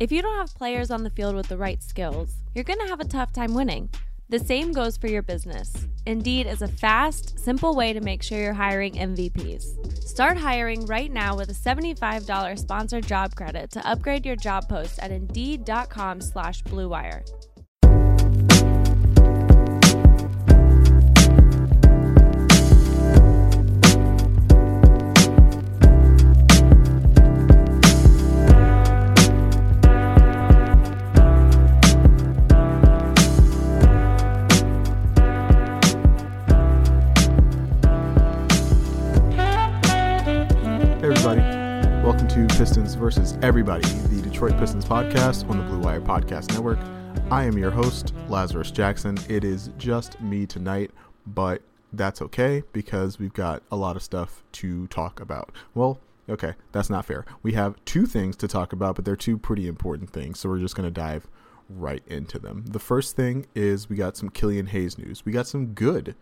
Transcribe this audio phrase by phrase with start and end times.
[0.00, 2.86] If you don't have players on the field with the right skills, you're going to
[2.86, 3.90] have a tough time winning.
[4.30, 5.74] The same goes for your business.
[6.06, 10.02] Indeed is a fast, simple way to make sure you're hiring MVPs.
[10.02, 14.98] Start hiring right now with a $75 sponsored job credit to upgrade your job post
[15.00, 17.49] at Indeed.com slash BlueWire.
[42.48, 46.78] Pistons versus Everybody, the Detroit Pistons podcast on the Blue Wire Podcast Network.
[47.30, 49.18] I am your host, Lazarus Jackson.
[49.28, 50.90] It is just me tonight,
[51.26, 51.62] but
[51.92, 55.52] that's okay because we've got a lot of stuff to talk about.
[55.74, 57.24] Well, okay, that's not fair.
[57.42, 60.58] We have two things to talk about, but they're two pretty important things, so we're
[60.60, 61.26] just going to dive
[61.68, 62.64] right into them.
[62.66, 65.24] The first thing is we got some Killian Hayes news.
[65.24, 66.14] We got some good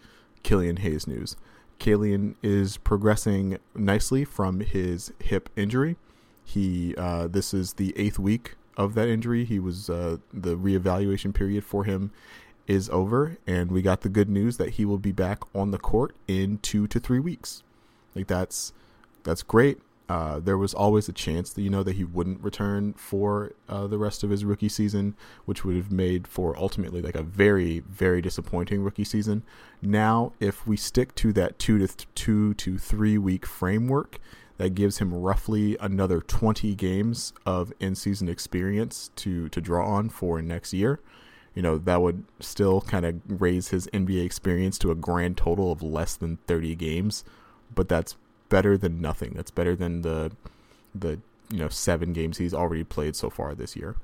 [0.42, 1.37] Killian Hayes news.
[1.79, 5.97] Killian is progressing nicely from his hip injury.
[6.49, 9.45] He uh, this is the eighth week of that injury.
[9.45, 12.11] He was uh, the reevaluation period for him
[12.67, 15.79] is over, and we got the good news that he will be back on the
[15.79, 17.63] court in two to three weeks.
[18.15, 18.73] Like that's
[19.25, 19.79] that's great.
[20.09, 23.87] Uh, there was always a chance that you know that he wouldn't return for uh,
[23.87, 27.81] the rest of his rookie season, which would have made for ultimately like a very
[27.81, 29.43] very disappointing rookie season.
[29.83, 34.19] Now, if we stick to that two to th- two to three week framework,
[34.59, 40.42] that gives him roughly another 20 games of in-season experience to to draw on for
[40.42, 41.01] next year.
[41.55, 45.73] You know, that would still kind of raise his NBA experience to a grand total
[45.73, 47.25] of less than 30 games,
[47.75, 48.17] but that's
[48.48, 49.33] better than nothing.
[49.34, 50.33] That's better than the
[50.95, 51.20] the
[51.51, 53.97] you know, 7 games he's already played so far this year.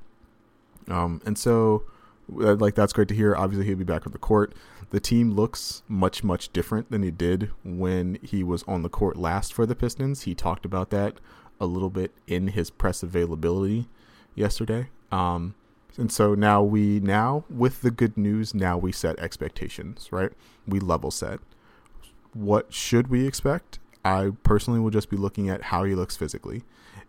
[0.87, 1.83] Um and so
[2.27, 3.35] like that's great to hear.
[3.35, 4.53] Obviously, he'll be back on the court.
[4.89, 9.17] The team looks much much different than he did when he was on the court
[9.17, 10.23] last for the Pistons.
[10.23, 11.15] He talked about that
[11.59, 13.87] a little bit in his press availability
[14.35, 14.89] yesterday.
[15.11, 15.55] Um,
[15.97, 20.31] and so now we now with the good news, now we set expectations, right?
[20.67, 21.39] We level set.
[22.33, 23.79] What should we expect?
[24.03, 26.63] I personally will just be looking at how he looks physically.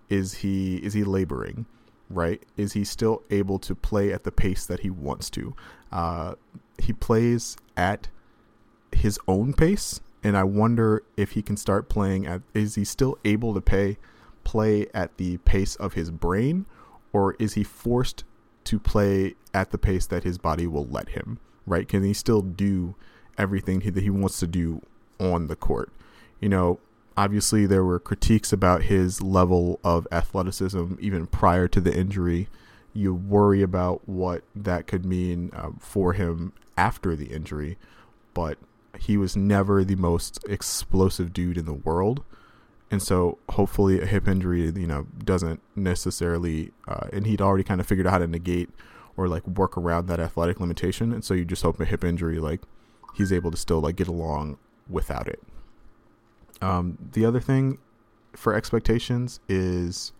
[0.08, 1.66] Is he is he laboring?
[2.10, 2.42] Right?
[2.56, 5.54] Is he still able to play at the pace that he wants to?
[5.90, 6.34] Uh,
[6.78, 8.08] he plays at
[8.92, 12.42] his own pace, and I wonder if he can start playing at.
[12.54, 13.98] Is he still able to pay
[14.44, 16.66] play at the pace of his brain,
[17.12, 18.24] or is he forced
[18.64, 21.38] to play at the pace that his body will let him?
[21.66, 21.88] Right?
[21.88, 22.94] Can he still do
[23.36, 24.82] everything that he wants to do
[25.18, 25.90] on the court?
[26.40, 26.78] You know,
[27.16, 32.48] obviously there were critiques about his level of athleticism even prior to the injury.
[32.92, 37.78] You worry about what that could mean uh, for him after the injury,
[38.34, 38.58] but
[38.98, 42.22] he was never the most explosive dude in the world.
[42.90, 47.80] And so hopefully a hip injury, you know, doesn't necessarily, uh, and he'd already kind
[47.80, 48.70] of figured out how to negate
[49.16, 51.12] or like work around that athletic limitation.
[51.12, 52.60] And so you just hope a hip injury, like
[53.14, 55.42] he's able to still like get along without it.
[56.62, 57.78] Um, the other thing
[58.34, 60.12] for expectations is,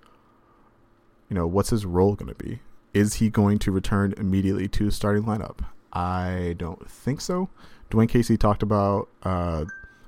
[1.28, 2.60] you know, what's his role going to be?
[2.94, 5.58] Is he going to return immediately to starting lineup?
[5.92, 7.48] I don't think so.
[7.90, 9.64] Dwane Casey talked about uh,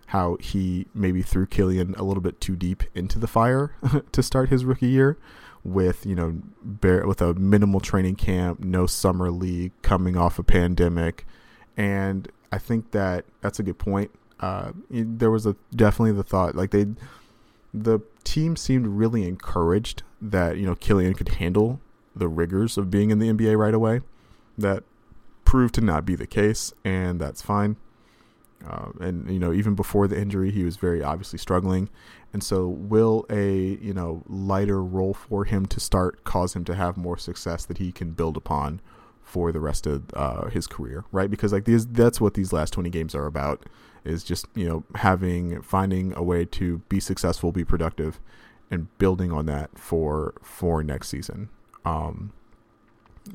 [0.06, 3.74] how he maybe threw Killian a little bit too deep into the fire
[4.12, 5.18] to start his rookie year,
[5.64, 10.42] with you know bare, with a minimal training camp, no summer league, coming off a
[10.42, 11.26] pandemic,
[11.76, 16.54] and I think that that's a good point uh, there was a definitely the thought
[16.54, 16.86] like they
[17.74, 21.80] the team seemed really encouraged that you know Killian could handle
[22.14, 24.00] the rigors of being in the NBA right away.
[24.56, 24.82] That
[25.44, 27.76] proved to not be the case, and that's fine.
[28.66, 31.88] Uh, and you know, even before the injury, he was very obviously struggling,
[32.32, 36.74] and so will a you know lighter role for him to start cause him to
[36.74, 38.80] have more success that he can build upon
[39.28, 41.30] for the rest of uh, his career, right?
[41.30, 43.66] Because like these, that's what these last twenty games are about
[44.04, 48.20] is just you know having finding a way to be successful, be productive,
[48.70, 51.50] and building on that for for next season.
[51.84, 52.32] Um,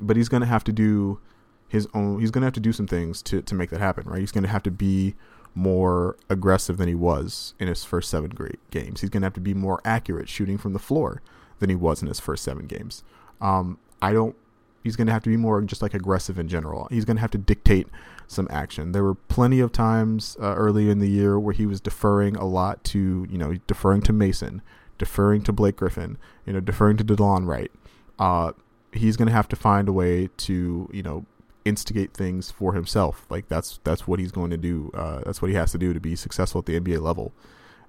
[0.00, 1.20] but he's going to have to do
[1.68, 2.20] his own.
[2.20, 4.20] He's going to have to do some things to to make that happen, right?
[4.20, 5.14] He's going to have to be
[5.54, 9.00] more aggressive than he was in his first seven great games.
[9.00, 11.22] He's going to have to be more accurate shooting from the floor
[11.60, 13.04] than he was in his first seven games.
[13.40, 14.34] Um, I don't
[14.84, 16.86] he's going to have to be more just like aggressive in general.
[16.90, 17.88] He's going to have to dictate
[18.28, 18.92] some action.
[18.92, 22.44] There were plenty of times uh, early in the year where he was deferring a
[22.44, 24.62] lot to, you know, deferring to Mason,
[24.98, 26.16] deferring to Blake Griffin,
[26.46, 27.72] you know, deferring to Delon Wright.
[28.18, 28.52] Uh,
[28.94, 31.26] he's going to have to find a way to you know
[31.64, 33.26] instigate things for himself.
[33.28, 34.90] Like that's that's what he's going to do.
[34.94, 37.32] Uh, that's what he has to do to be successful at the NBA level.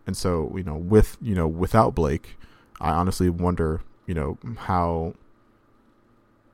[0.07, 2.37] And so you know with you know without Blake,
[2.79, 5.13] I honestly wonder you know how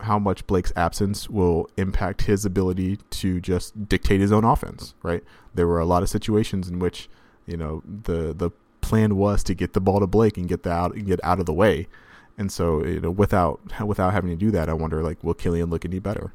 [0.02, 5.24] how much Blake's absence will impact his ability to just dictate his own offense, right?
[5.54, 7.10] There were a lot of situations in which,
[7.46, 8.52] you know, the the
[8.82, 11.46] plan was to get the ball to Blake and get out and get out of
[11.46, 11.88] the way.
[12.38, 15.70] And so, you know, without without having to do that, I wonder like will Killian
[15.70, 16.34] look any better?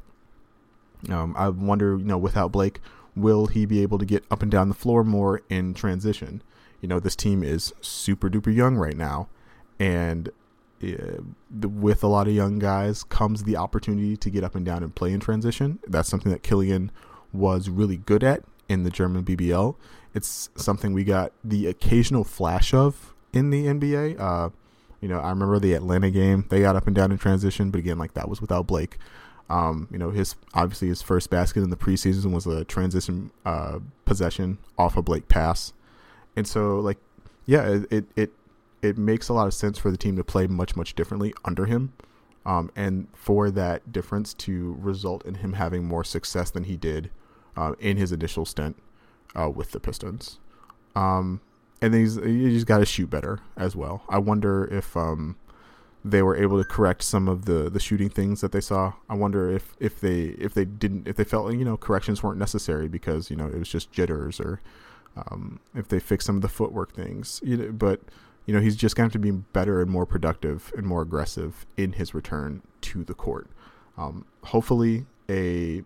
[1.11, 2.81] Um, I wonder, you know, without Blake,
[3.15, 6.43] will he be able to get up and down the floor more in transition?
[6.81, 9.29] You know, this team is super duper young right now,
[9.79, 10.31] and
[10.81, 14.95] with a lot of young guys comes the opportunity to get up and down and
[14.95, 15.79] play in transition.
[15.87, 16.91] That's something that Killian
[17.33, 19.77] was really good at in the German BBL.
[20.15, 24.19] It's something we got the occasional flash of in the NBA.
[24.19, 24.51] Uh,
[25.01, 27.79] you know, I remember the Atlanta game; they got up and down in transition, but
[27.79, 28.99] again, like that was without Blake.
[29.49, 33.79] Um, you know, his obviously his first basket in the preseason was a transition uh,
[34.05, 35.73] possession off a Blake pass,
[36.35, 36.99] and so like,
[37.45, 38.33] yeah, it it
[38.87, 41.67] it makes a lot of sense for the team to play much much differently under
[41.67, 41.93] him
[42.47, 47.11] um, and for that difference to result in him having more success than he did
[47.57, 48.77] uh, in his initial stint
[49.35, 50.39] uh, with the Pistons.
[50.95, 51.41] Um,
[51.83, 54.05] and he's he's got to shoot better as well.
[54.09, 55.37] I wonder if um,
[56.05, 58.95] they were able to correct some of the, the shooting things that they saw.
[59.11, 62.39] I wonder if, if they if they didn't if they felt you know corrections weren't
[62.39, 64.61] necessary because you know it was just jitters or
[65.17, 67.41] um, if they fixed some of the footwork things.
[67.45, 68.01] You know, but
[68.47, 71.03] you know, he's just going to have to be better and more productive and more
[71.03, 73.49] aggressive in his return to the court.
[73.99, 75.83] Um, hopefully, a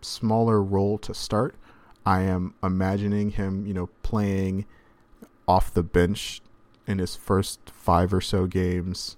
[0.00, 1.54] smaller role to start.
[2.04, 4.66] I am imagining him, you know, playing
[5.46, 6.40] off the bench
[6.86, 9.16] in his first five or so games.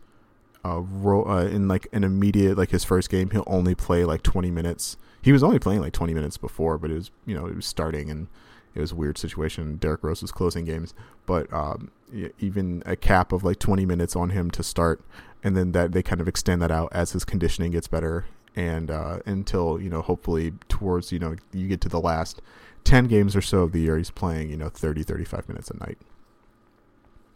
[0.63, 4.23] Uh, ro- uh, in like an immediate, like his first game, he'll only play like
[4.23, 4.99] 20 minutes.
[5.23, 7.65] He was only playing like 20 minutes before, but it was, you know, it was
[7.65, 8.29] starting and
[8.75, 9.77] it was a weird situation.
[9.77, 10.95] Derrick Rose was closing games,
[11.27, 11.91] but um,
[12.39, 15.03] even a cap of like 20 minutes on him to start,
[15.43, 18.91] and then that they kind of extend that out as his conditioning gets better, and
[18.91, 22.41] uh, until you know hopefully towards you know you get to the last
[22.85, 25.77] 10 games or so of the year, he's playing you know 30 35 minutes a
[25.79, 25.99] night.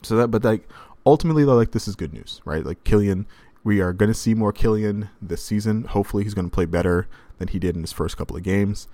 [0.02, 0.68] So that, but like
[1.04, 2.64] ultimately though, like this is good news, right?
[2.64, 3.26] Like Killian,
[3.64, 5.84] we are going to see more Killian this season.
[5.84, 7.08] Hopefully, he's going to play better
[7.38, 8.86] than he did in his first couple of games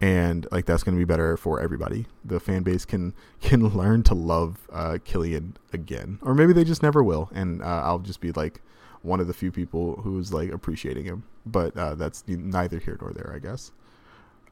[0.00, 2.06] and like that's going to be better for everybody.
[2.24, 6.82] The fan base can can learn to love uh, Killian again, or maybe they just
[6.82, 8.60] never will, and uh, I'll just be like
[9.02, 11.24] one of the few people who's like appreciating him.
[11.44, 13.72] But uh, that's neither here nor there, I guess.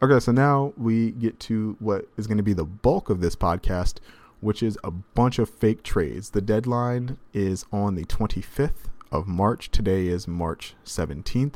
[0.03, 3.37] Okay, so now we get to what is going to be the bulk of this
[3.37, 3.99] podcast,
[4.41, 6.31] which is a bunch of fake trades.
[6.31, 9.71] The deadline is on the 25th of March.
[9.71, 11.55] Today is March 17th.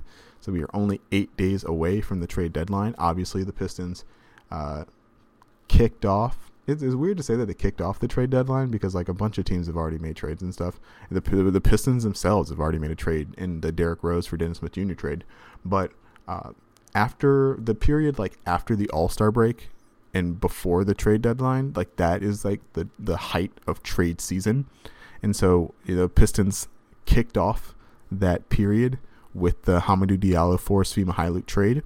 [0.48, 2.94] So we are only eight days away from the trade deadline.
[2.96, 4.06] Obviously, the Pistons
[4.50, 4.84] uh,
[5.68, 6.50] kicked off.
[6.66, 9.12] It's, it's, weird to say that they kicked off the trade deadline because like a
[9.12, 10.80] bunch of teams have already made trades and stuff.
[11.10, 14.56] The, the Pistons themselves have already made a trade in the Derrick Rose for Dennis
[14.56, 14.94] Smith Jr.
[14.94, 15.24] trade.
[15.66, 15.92] But
[16.26, 16.52] uh,
[16.94, 19.68] after the period, like after the All Star break
[20.14, 24.64] and before the trade deadline, like that is like the the height of trade season.
[25.22, 26.68] And so you know, Pistons
[27.04, 27.74] kicked off
[28.10, 28.98] that period
[29.38, 31.82] with the Hamidou Diallo for Svi Mykhailiuk trade.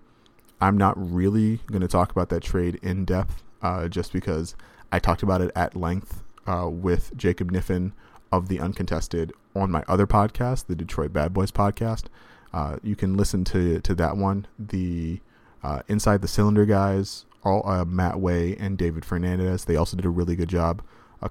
[0.61, 4.55] I'm not really going to talk about that trade in depth uh, just because
[4.93, 7.93] I talked about it at length uh, with Jacob Niffen
[8.31, 12.05] of the Uncontested on my other podcast, the Detroit Bad Boys podcast.
[12.53, 14.47] Uh, you can listen to to that one.
[14.59, 15.21] The
[15.63, 20.07] uh, Inside the Cylinder guys, all uh, Matt Way and David Fernandez, they also did
[20.07, 20.83] a really good job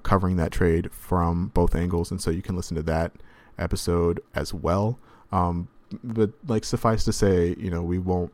[0.02, 3.12] covering that trade from both angles, and so you can listen to that
[3.58, 4.98] episode as well.
[5.30, 5.68] Um,
[6.02, 8.32] but like suffice to say, you know, we won't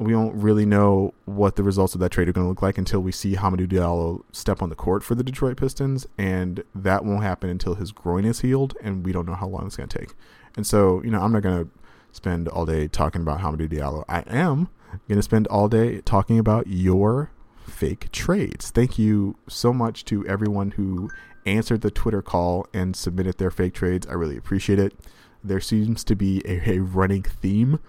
[0.00, 2.78] we won't really know what the results of that trade are going to look like
[2.78, 7.04] until we see Hamidou Diallo step on the court for the Detroit Pistons, and that
[7.04, 9.90] won't happen until his groin is healed, and we don't know how long it's going
[9.90, 10.14] to take.
[10.56, 11.70] And so, you know, I'm not going to
[12.12, 14.04] spend all day talking about Hamidou Diallo.
[14.08, 14.70] I am
[15.06, 17.30] going to spend all day talking about your
[17.66, 18.70] fake trades.
[18.70, 21.10] Thank you so much to everyone who
[21.44, 24.06] answered the Twitter call and submitted their fake trades.
[24.06, 24.94] I really appreciate it
[25.42, 27.80] there seems to be a, a running theme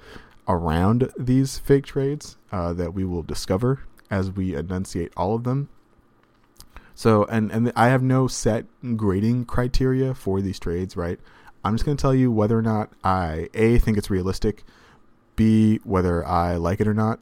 [0.48, 5.70] around these fake trades uh, that we will discover as we enunciate all of them.
[6.94, 8.66] So, and and I have no set
[8.96, 11.20] grading criteria for these trades, right?
[11.64, 14.64] I'm just going to tell you whether or not I a think it's realistic,
[15.36, 17.20] b whether I like it or not,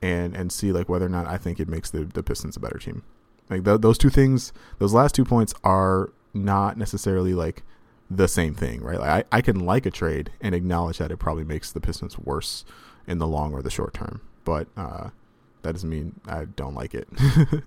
[0.00, 2.60] and and c like whether or not I think it makes the the Pistons a
[2.60, 3.02] better team.
[3.50, 7.62] Like th- those two things, those last two points are not necessarily like
[8.10, 8.98] the same thing, right?
[8.98, 12.18] Like I, I can like a trade and acknowledge that it probably makes the Pistons
[12.18, 12.64] worse
[13.06, 15.10] in the long or the short term, but uh,
[15.62, 17.08] that doesn't mean I don't like it.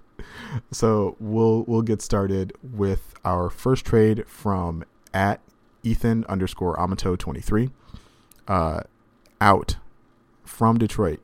[0.72, 4.84] so we'll we'll get started with our first trade from
[5.14, 5.42] at
[5.84, 7.70] Ethan underscore Amato twenty three.
[8.48, 8.82] Uh,
[9.40, 9.78] out
[10.44, 11.20] from Detroit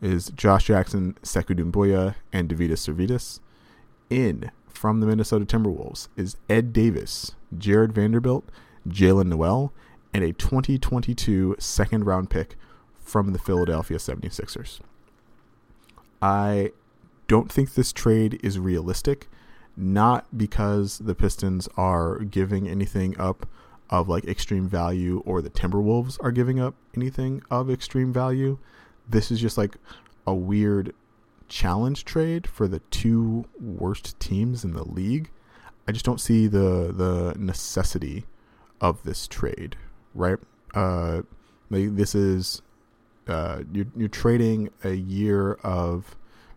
[0.00, 3.40] is Josh Jackson, Sekou Doumbouya, and Deividas Sirvydis.
[4.10, 8.48] In from the Minnesota Timberwolves is Ed Davis, Jarred Vanderbilt,
[8.88, 9.72] Jaylen Nowell,
[10.14, 12.54] and a 2022 second round pick
[13.00, 14.78] from the Philadelphia 76ers.
[16.22, 16.70] I
[17.26, 19.28] don't think this trade is realistic,
[19.76, 23.48] not because the Pistons are giving anything up
[23.90, 28.58] of like extreme value or the Timberwolves are giving up anything of extreme value.
[29.08, 29.76] This is just like
[30.24, 30.94] a weird
[31.48, 35.30] challenge trade for the two worst teams in the league.
[35.86, 38.26] I just don't see the the necessity
[38.80, 39.76] of this trade,
[40.14, 40.38] right?
[40.74, 41.22] Uh,
[41.70, 42.62] like this is
[43.26, 46.16] uh, you're you're trading a year of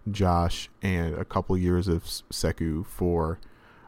[0.10, 3.40] Josh and a couple years of Sekou for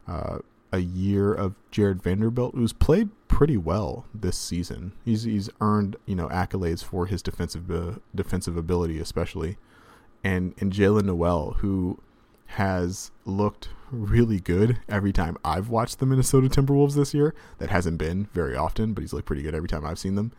[0.08, 0.40] uh,
[0.72, 4.94] a year of Jarred Vanderbilt, who's played pretty well this season.
[5.06, 9.58] He's he's earned you know accolades for his defensive uh, defensive ability, especially,
[10.24, 12.00] and and Jaylen Nowell, who
[12.48, 17.34] has looked really good every time I've watched the Minnesota Timberwolves this year.
[17.60, 20.32] That hasn't been very often, but he's looked pretty good every time I've seen them.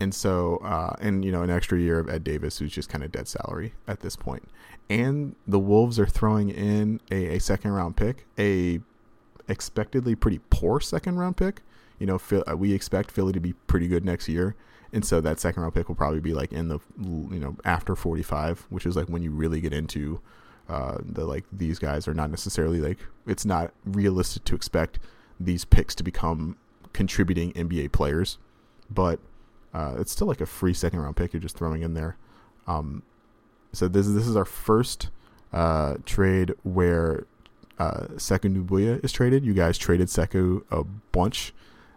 [0.00, 3.02] And so, uh, and you know, an extra year of Ed Davis, who's just kind
[3.02, 4.48] of dead salary at this point.
[4.88, 8.80] And the Wolves are throwing in a, a second round pick, a
[9.48, 11.62] expectedly pretty poor second round pick.
[11.98, 14.54] You know, uh, we expect Philly to be pretty good next year,
[14.92, 17.94] and so that second round pick will probably be like in the you know after
[17.94, 20.20] 45, which is like when you really get into
[20.68, 24.98] uh, the like these guys are not necessarily like it's not realistic to expect
[25.40, 26.56] these picks to become
[26.92, 28.38] contributing NBA players,
[28.90, 29.20] but
[29.74, 32.16] uh, it's still like a free second round pick you're just throwing in there.
[32.66, 33.02] Um,
[33.72, 35.10] so this this is our first
[35.52, 37.26] uh, trade where
[37.78, 39.44] uh, Sekou Doumbouya is traded.
[39.44, 41.52] You guys traded Sekou a bunch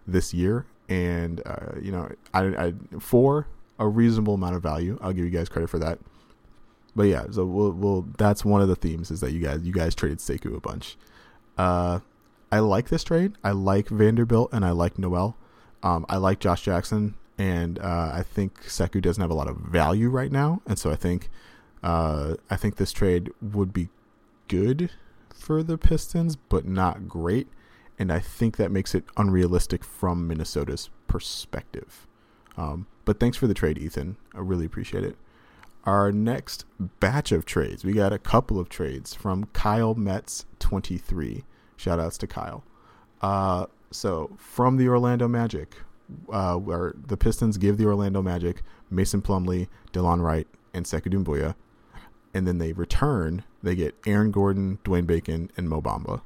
[0.06, 3.48] this year, and uh, you know, I, I for
[3.80, 5.00] a reasonable amount of value.
[5.02, 6.00] I'll give you guys credit for that.
[6.94, 9.72] But yeah, so we'll, we'll that's one of the themes is that you guys you
[9.72, 10.98] guys traded Sekou a bunch.
[11.58, 12.00] Uh,
[12.52, 13.34] I like this trade.
[13.42, 15.38] I like Vanderbilt and I like Nowell.
[15.82, 19.56] Um, I like Josh Jackson, and uh, I think Sekou doesn't have a lot of
[19.58, 21.30] value right now, and so I think
[21.82, 23.88] uh, I think this trade would be
[24.50, 24.92] good
[25.34, 27.48] for the Pistons, but not great.
[28.02, 32.08] And I think that makes it unrealistic from Minnesota's perspective.
[32.58, 34.18] Um, but thanks for the trade, Ethan.
[34.34, 35.16] I really appreciate it.
[35.84, 36.66] Our next
[37.00, 41.44] batch of trades, we got a couple of trades from Kyle Metz 23.
[41.78, 42.64] Shout outs to Kyle.
[43.22, 45.76] Uh, so from the Orlando Magic,
[46.32, 51.54] uh, where the Pistons give the Orlando Magic Mason Plumlee, Delon Wright, and Sekou Doumbouya
[52.34, 56.22] and then they return, they get Aaron Gordon, Dwayne Bacon, and Mo Bamba.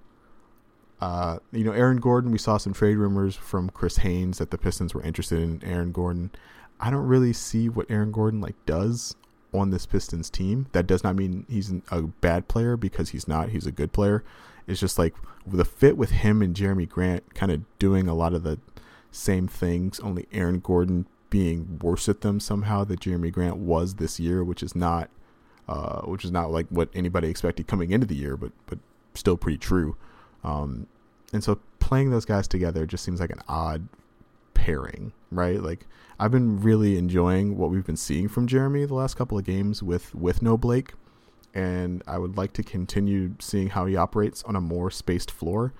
[1.05, 4.57] Uh, you know, Aaron Gordon, we saw some trade rumors from Chris Haynes that the
[4.57, 6.31] Pistons were interested in Aaron Gordon.
[6.79, 9.15] I don't really see what Aaron Gordon like does
[9.53, 10.65] on this Pistons team.
[10.71, 13.49] That does not mean he's a bad player because he's not.
[13.49, 14.23] He's a good player.
[14.65, 15.13] It's just like
[15.45, 18.57] the fit with him and Jerami Grant kind of doing a lot of the
[19.11, 24.19] same things, only Aaron Gordon being worse at them somehow that Jerami Grant was this
[24.19, 25.11] year, which is not–
[25.67, 28.79] uh, which is not like what anybody expected coming into the year, but but
[29.13, 29.95] still pretty true.
[30.43, 30.87] Um,
[31.35, 33.89] and so playing those guys together just seems like an odd
[34.53, 35.61] pairing, right?
[35.61, 35.85] Like
[36.17, 39.83] I've been really enjoying what we've been seeing from Jerami the last couple of games
[39.83, 40.93] with with no Blake,
[41.53, 45.73] and I would like to continue seeing how he operates on a more spaced floor.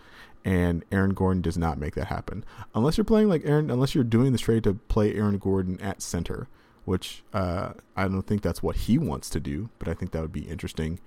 [0.44, 2.44] And Aaron Gordon does not make that happen
[2.76, 3.72] unless you're playing like Aaron.
[3.72, 6.50] Unless you're doing this trade to play Aaron Gordon at center,
[6.84, 10.22] which uh, I don't think that's what he wants to do, but I think that
[10.22, 11.00] would be interesting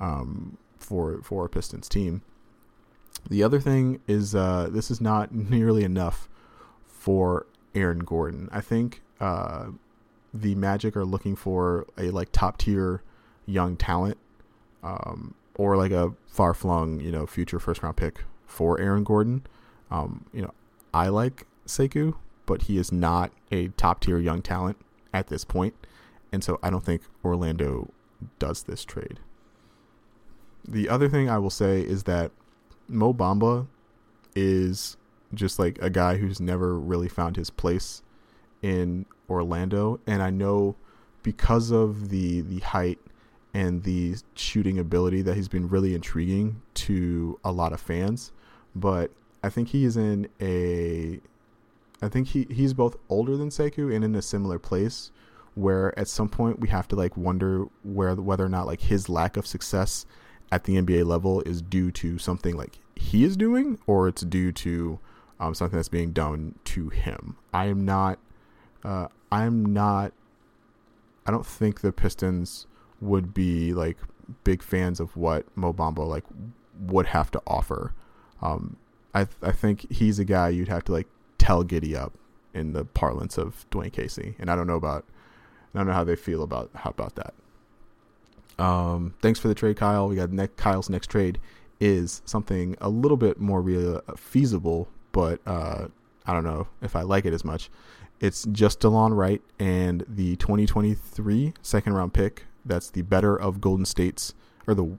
[0.00, 2.22] um, for for a Pistons team.
[3.28, 6.28] The other thing is uh, this is not nearly enough
[6.86, 8.48] for Aaron Gordon.
[8.52, 9.68] I think uh,
[10.32, 13.02] the Magic are looking for a like top tier
[13.46, 14.18] young talent,
[14.82, 19.46] um, or like a far flung you know future first round pick for Aaron Gordon.
[19.90, 20.52] Um, you know,
[20.94, 22.14] I like Sekou,
[22.46, 24.78] but he is not a top tier young talent
[25.12, 25.74] at this point,
[26.32, 27.90] and so I don't think Orlando
[28.38, 29.20] does this trade.
[30.66, 32.30] The other thing I will say is that
[32.88, 33.66] Mo Bamba
[34.34, 34.96] is
[35.34, 38.02] just like a guy who's never really found his place
[38.60, 40.76] in Orlando, and I know
[41.22, 42.98] because of the the height
[43.54, 48.32] and the shooting ability that he's been really intriguing to a lot of fans,
[48.74, 49.10] but
[49.42, 51.20] I think he is in a
[52.00, 55.10] I think he he's both older than Sekou and in a similar place
[55.54, 59.08] where at some point we have to like wonder where whether or not like his
[59.08, 60.06] lack of success
[60.52, 64.52] at the NBA level is due to something like he is doing or it's due
[64.52, 65.00] to
[65.40, 67.36] um, something that's being done to him.
[67.54, 68.18] I am not.
[68.84, 70.12] Uh, I'm not.
[71.26, 72.66] I don't think the Pistons
[73.00, 73.96] would be like
[74.44, 76.24] big fans of what Mo Bamba like
[76.78, 77.94] would have to offer.
[78.42, 78.76] Um,
[79.14, 82.12] I I think he's a guy you'd have to like tell giddy up
[82.52, 85.06] in the parlance of Dwane Casey, and I don't know about
[85.74, 87.32] I don't know how they feel about how about that.
[88.58, 90.08] Um, thanks for the trade, Kyle.
[90.08, 91.38] We got ne- Kyle's next trade
[91.80, 95.88] is something a little bit more real, uh, feasible, but uh,
[96.26, 97.70] I don't know if I like it as much.
[98.20, 102.44] It's just Delon Wright and the 2023 second round pick.
[102.64, 104.32] That's the better of Golden State's,
[104.66, 104.96] or the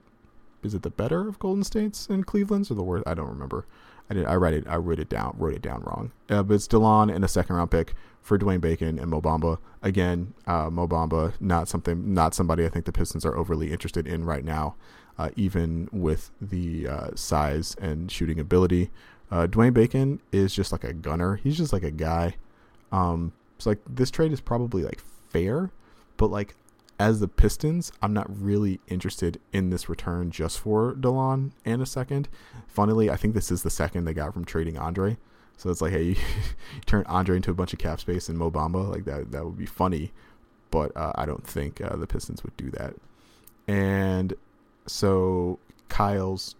[0.62, 3.06] is it the better of Golden State's and Cleveland's, or the worst?
[3.06, 3.66] I don't remember.
[4.10, 4.26] I did.
[4.26, 4.66] I read it.
[4.68, 5.34] I wrote it down.
[5.38, 6.12] Wrote it down wrong.
[6.28, 7.94] Uh, but it's Delon and a second round pick
[8.24, 9.58] for Dwayne Bacon and Mo Bamba.
[9.82, 14.08] Again, uh, Mo Bamba not something, not somebody I think the Pistons are overly interested
[14.08, 14.76] in right now,
[15.18, 18.90] uh, even with the uh, size and shooting ability.
[19.30, 21.36] Uh, Dwayne Bacon is just like a gunner.
[21.36, 22.36] He's just like a guy.
[22.90, 25.70] Um, so like this trade is probably like fair,
[26.16, 26.56] but like
[26.98, 31.86] as the Pistons, I'm not really interested in this return just for Delon and a
[31.86, 32.28] second.
[32.68, 35.18] Funnily, I think this is the second they got from trading Andre.
[35.56, 36.16] So it's like, hey, you
[36.86, 39.32] turn Andre into a bunch of cap space and Mo Bamba, like that.
[39.32, 40.12] That would be funny,
[40.70, 42.94] but uh, I don't think uh, the Pistons would do that.
[43.66, 44.34] And
[44.86, 45.58] so
[45.88, 46.54] Kyle's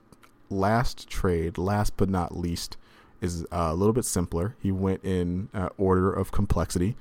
[0.48, 2.76] last trade, last but not least,
[3.20, 4.56] is uh, a little bit simpler.
[4.60, 6.96] He went in uh, order of complexity.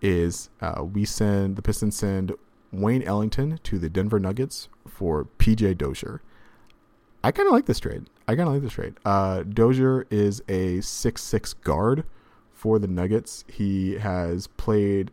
[0.00, 2.32] Is uh, we send the Pistons send
[2.70, 6.22] Wayne Ellington to the Denver Nuggets for PJ Dozier.
[7.22, 8.08] I kind of like this trade.
[8.26, 8.94] I kind of like this trade.
[9.04, 12.04] Uh, Dozier is a six-six guard
[12.52, 13.44] for the Nuggets.
[13.48, 15.10] He has played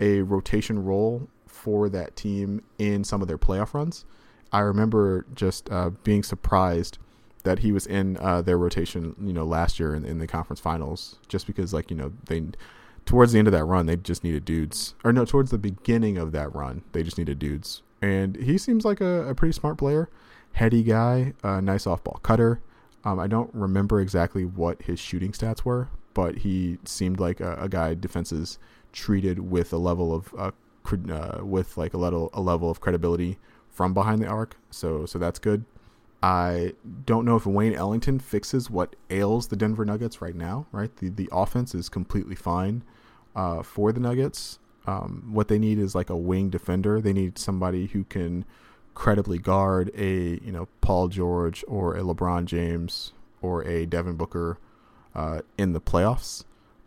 [0.00, 4.04] a rotation role for that team in some of their playoff runs.
[4.52, 6.98] I remember just uh, being surprised
[7.42, 10.60] that he was in uh, their rotation, you know, last year in, in the conference
[10.60, 12.44] finals, just because like you know they
[13.06, 14.94] towards the end of that run, they just needed dudes.
[15.04, 17.82] Or no, towards the beginning of that run, they just needed dudes.
[18.02, 20.10] And he seems like a, a pretty smart player,
[20.56, 22.60] heady guy, a nice off ball cutter.
[23.04, 27.56] Um, I don't remember exactly what his shooting stats were, but he seemed like a,
[27.56, 28.58] a guy defenses
[28.92, 30.50] treated with a level of uh,
[31.12, 33.38] uh, with like a level a level of credibility
[33.68, 34.56] from behind the arc.
[34.70, 35.66] So so that's good.
[36.22, 36.72] I
[37.04, 40.66] don't know if Wayne Ellington fixes what ails the Denver Nuggets right now.
[40.72, 42.82] Right, the the offense is completely fine
[43.36, 44.58] uh, for the Nuggets.
[44.86, 47.02] Um, what they need is like a wing defender.
[47.02, 48.46] They need somebody who can
[48.96, 54.58] credibly guard a you know Paul George or a LeBron James or a Devin Booker
[55.14, 56.42] uh, in the playoffs.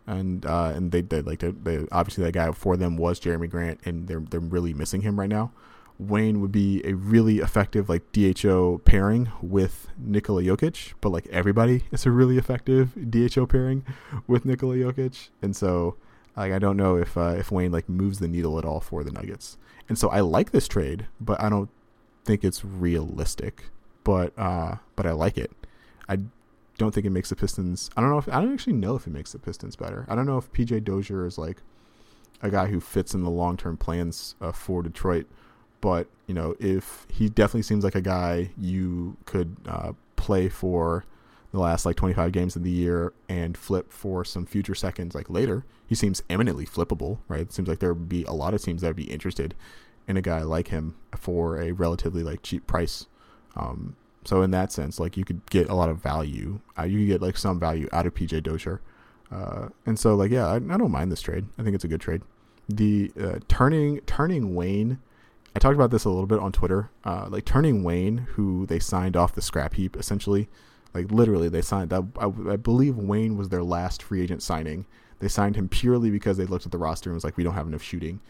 [0.06, 3.48] And uh, and they they like they, they obviously that guy for them was Jerami
[3.48, 5.52] Grant, and they're they're really missing him right now.
[6.00, 11.84] Wayne would be a really effective like DHO pairing with Nikola Jokic, but like everybody
[11.92, 13.84] is a really effective DHO pairing
[14.26, 15.96] with Nikola Jokic, and so
[16.36, 19.04] like I don't know if uh, if Wayne like moves the needle at all for
[19.04, 19.58] the Nuggets.
[19.88, 21.68] And so I like this trade, but I don't
[22.30, 23.64] think it's realistic.
[24.04, 25.50] But uh, but I like it.
[26.08, 26.18] I
[26.78, 27.90] don't think it makes the Pistons.
[27.96, 30.06] I don't know if I don't actually know if it makes the Pistons better.
[30.08, 31.58] I don't know if PJ Dozier is like
[32.42, 35.26] a guy who fits in the long term plans uh, for Detroit.
[35.80, 41.04] But you know, if he definitely seems like a guy you could uh, play for
[41.52, 45.28] the last like 25 games of the year and flip for some future seconds like
[45.28, 45.64] later.
[45.84, 47.40] He seems eminently flippable, right?
[47.40, 49.56] It seems like there would be a lot of teams that would be interested
[50.10, 53.06] in a guy like him for a relatively like cheap price.
[53.56, 56.60] Um, so in that sense, like you could get a lot of value.
[56.78, 58.80] Uh, you could get like some value out of PJ Dozier.
[59.30, 61.46] Uh, and so like yeah, I, I, don't mind this trade.
[61.58, 62.22] I think it's a good trade.
[62.68, 64.98] The uh, turning turning Wayne.
[65.54, 66.90] I talked about this a little bit on Twitter.
[67.04, 70.48] Uh, like turning Wayne, who they signed off the scrap heap essentially
[70.94, 71.92] like literally, they signed.
[71.92, 74.86] I, I, I believe Wayne was their last free agent signing.
[75.20, 77.54] They signed him purely because they looked at the roster and was like, we don't
[77.54, 78.20] have enough shooting.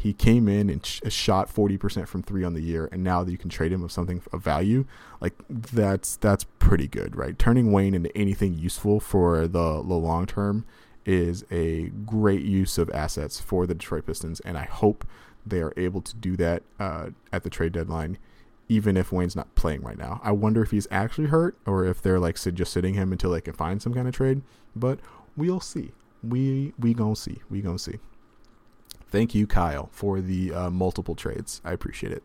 [0.00, 3.22] He came in and sh- shot forty percent from three on the year, and now
[3.22, 4.86] that you can trade him of something of value,
[5.20, 7.38] like that's that's pretty good, right?
[7.38, 10.64] Turning Wayne into anything useful for the, the long term
[11.04, 15.04] is a great use of assets for the Detroit Pistons, and I hope
[15.46, 18.16] they are able to do that uh, at the trade deadline
[18.70, 20.20] even if Wayne's not playing right now.
[20.22, 23.40] I wonder if he's actually hurt or if they're like just sitting him until they
[23.40, 24.42] can find some kind of trade.
[24.76, 25.00] But
[25.36, 25.90] we'll see.
[26.22, 27.42] We we gonna see.
[27.50, 27.98] We gonna see.
[29.10, 31.60] Thank you, Kyle, for the uh, multiple trades.
[31.64, 32.22] I appreciate it.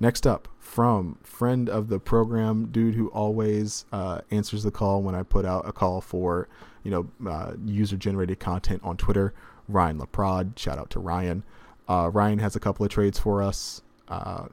[0.00, 5.14] Next up, from friend of the program, dude who always uh, answers the call when
[5.14, 6.48] I put out a call for
[6.82, 9.32] you know uh, user generated content on Twitter.
[9.68, 11.44] Ryan Laprade, shout out to Ryan.
[11.88, 14.46] Uh, Ryan has a couple of trades for us uh,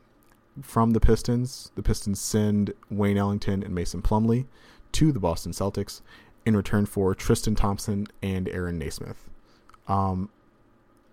[0.61, 1.71] from the Pistons.
[1.73, 4.45] The Pistons send Wayne Ellington and Mason Plumlee
[4.91, 6.01] to the Boston Celtics
[6.45, 9.29] in return for Tristan Thompson and Aaron Nesmith.
[9.87, 10.29] Um,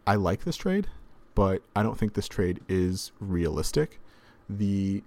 [0.06, 0.86] I like this trade,
[1.34, 4.00] but I don't think this trade is realistic.
[4.48, 5.02] The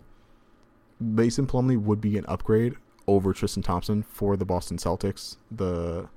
[1.00, 2.76] Mason Plumlee would be an upgrade
[3.08, 5.38] over Tristan Thompson for the Boston Celtics.
[5.50, 6.10] The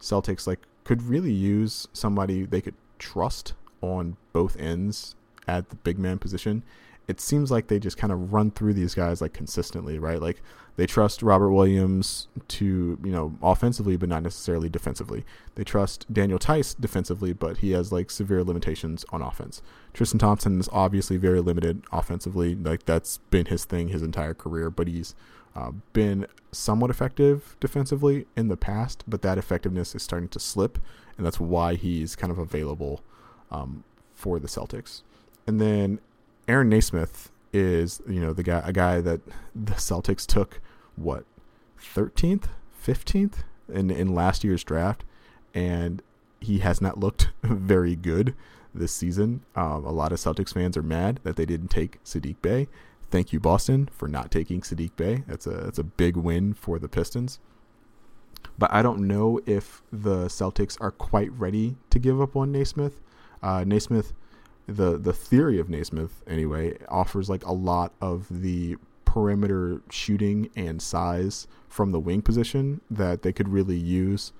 [0.00, 5.14] Celtics like could really use somebody they could trust on both ends
[5.46, 6.62] at the big man position
[7.08, 10.20] it seems like they just kind of run through these guys like consistently, right?
[10.20, 10.42] Like
[10.76, 15.24] they trust Robert Williams to, you know, offensively, but not necessarily defensively.
[15.56, 19.60] They trust Daniel Theis defensively, but he has like severe limitations on offense.
[19.92, 22.54] Tristan Thompson is obviously very limited offensively.
[22.54, 25.14] Like that's been his thing his entire career, but he's
[25.56, 30.78] uh, been somewhat effective defensively in the past, but that effectiveness is starting to slip,
[31.16, 33.02] and that's why he's kind of available
[33.50, 33.82] um,
[34.14, 35.02] for the Celtics.
[35.46, 35.98] And then
[36.50, 39.20] Aaron Nesmith is you know the guy a guy that
[39.54, 40.60] the Celtics took
[40.96, 41.24] what
[41.94, 42.46] 13th
[42.84, 45.04] 15th in in last year's draft
[45.54, 46.02] and
[46.40, 48.34] he has not looked very good
[48.74, 52.42] this season um, a lot of Celtics fans are mad that they didn't take Saddiq
[52.42, 52.66] Bey.
[53.10, 55.22] thank you Boston for not taking Saddiq Bey.
[55.28, 57.38] that's a that's a big win for the Pistons
[58.58, 63.00] but I don't know if the Celtics are quite ready to give up on Nesmith
[63.40, 64.14] uh, Nesmith
[64.66, 70.80] the the theory of Nesmith anyway offers like a lot of the perimeter shooting and
[70.80, 74.32] size from the wing position that they could really use.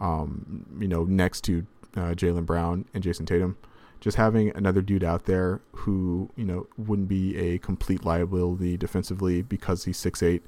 [0.00, 3.56] Um, you know, next to uh, Jaylen Brown and Jayson Tatum,
[4.00, 9.42] just having another dude out there who you know wouldn't be a complete liability defensively
[9.42, 10.42] because he's six eight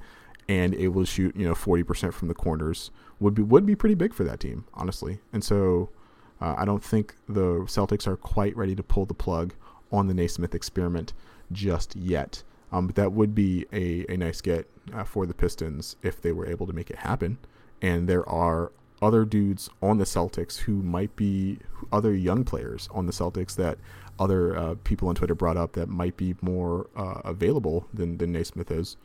[0.48, 3.74] and able to shoot you know forty percent from the corners would be would be
[3.74, 5.20] pretty big for that team honestly.
[5.32, 5.90] And so
[6.40, 9.54] uh, I don't think the Celtics are quite ready to pull the plug
[9.90, 11.12] on the Nesmith experiment
[11.50, 12.42] just yet.
[12.70, 16.32] Um, but that would be a, a nice get uh, for the Pistons if they
[16.32, 17.38] were able to make it happen.
[17.80, 21.58] And there are other dudes on the Celtics who might be
[21.92, 23.78] other young players on the Celtics that
[24.18, 28.32] other uh, people on Twitter brought up that might be more uh, available than, than
[28.32, 28.96] Nesmith is.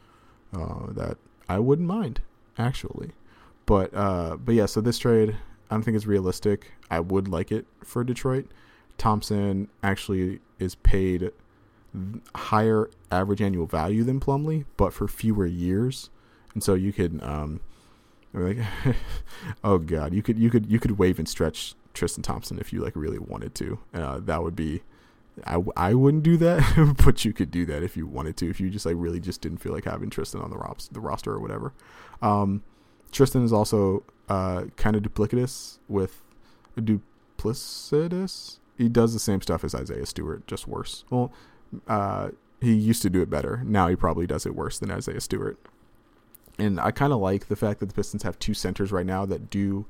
[0.54, 1.18] Uh, that
[1.50, 2.22] I wouldn't mind,
[2.58, 3.12] actually.
[3.66, 5.38] But uh, but yeah, so this trade
[5.74, 6.72] I don't think it's realistic.
[6.92, 8.46] I would like it for Detroit.
[9.00, 11.32] Thompson actually is paid
[12.36, 16.12] higher average annual value than Plumlee, but for fewer years,
[16.54, 17.60] and so you could, um,
[18.34, 18.60] like,
[19.64, 22.80] oh god, you could you could you could wave and stretch Tristan Thompson if you
[22.80, 23.80] like really wanted to.
[23.96, 24.84] Uh, that would be.
[25.48, 28.50] I, I wouldn't do that, but you could do that if you wanted to.
[28.52, 31.00] If you just like really just didn't feel like having Tristan on the, ros- the
[31.00, 31.74] roster or whatever.
[32.22, 32.62] Um,
[33.12, 36.22] Tristan is also uh, kind of duplicitous with
[36.78, 38.60] duplicitous.
[38.78, 41.04] He does the same stuff as Isaiah Stewart, just worse.
[41.10, 41.32] Well,
[41.88, 42.30] uh,
[42.62, 43.62] he used to do it better.
[43.66, 45.58] Now he probably does it worse than Isaiah Stewart.
[46.58, 49.26] And I kind of like the fact that the Pistons have two centers right now
[49.26, 49.86] that do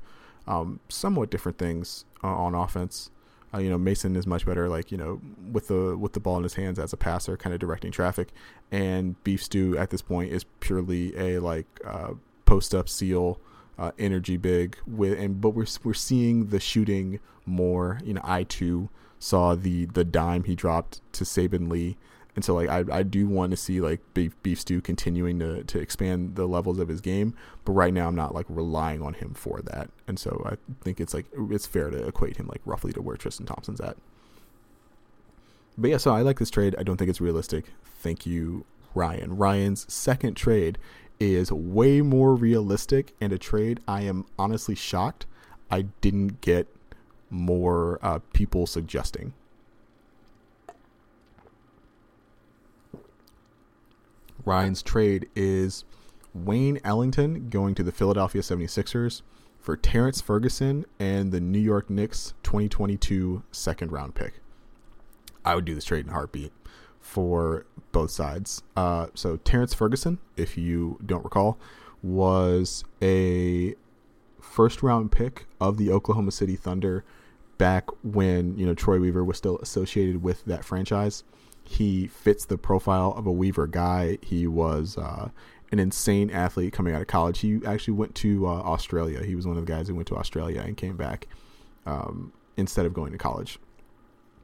[0.46, 3.10] um, somewhat different things uh, on offense.
[3.52, 5.20] Uh, you know, Mason is much better, like you know,
[5.52, 8.30] with the with the ball in his hands as a passer, kind of directing traffic.
[8.72, 12.14] And Beef Stew at this point is purely a like uh,
[12.46, 13.38] post up seal
[13.78, 18.00] uh, energy big with and but we're we're seeing the shooting more.
[18.04, 21.96] You know, I too saw the the dime he dropped to Saben Lee.
[22.36, 25.62] And so like I, I do want to see like Beef, Beef Stew continuing to,
[25.64, 27.34] to expand the levels of his game,
[27.64, 29.88] but right now I'm not like relying on him for that.
[30.08, 33.16] And so I think it's like it's fair to equate him like roughly to where
[33.16, 33.96] Tristan Thompson's at.
[35.78, 36.74] But yeah, so I like this trade.
[36.78, 37.66] I don't think it's realistic.
[37.84, 39.36] Thank you, Ryan.
[39.36, 40.78] Ryan's second trade
[41.20, 45.26] is way more realistic and a trade I am honestly shocked
[45.70, 46.68] I didn't get
[47.30, 49.34] more uh, people suggesting.
[54.44, 55.84] Ryan's trade is
[56.34, 59.22] Wayne Ellington going to the Philadelphia 76ers
[59.58, 64.34] for Terrance Ferguson and the New York Knicks 2022 second round pick.
[65.44, 66.52] I would do this trade in heartbeat
[67.00, 68.62] for both sides.
[68.76, 71.58] Uh, so Terrance Ferguson, if you don't recall,
[72.02, 73.74] was a
[74.42, 77.02] first round pick of the Oklahoma City Thunder
[77.56, 81.24] back when you know Troy Weaver was still associated with that franchise.
[81.62, 84.18] He fits the profile of a Weaver guy.
[84.20, 85.30] He was uh,
[85.72, 87.38] an insane athlete coming out of college.
[87.38, 89.24] He actually went to uh, Australia.
[89.24, 91.26] He was one of the guys who went to Australia and came back
[91.86, 93.58] um, instead of going to college.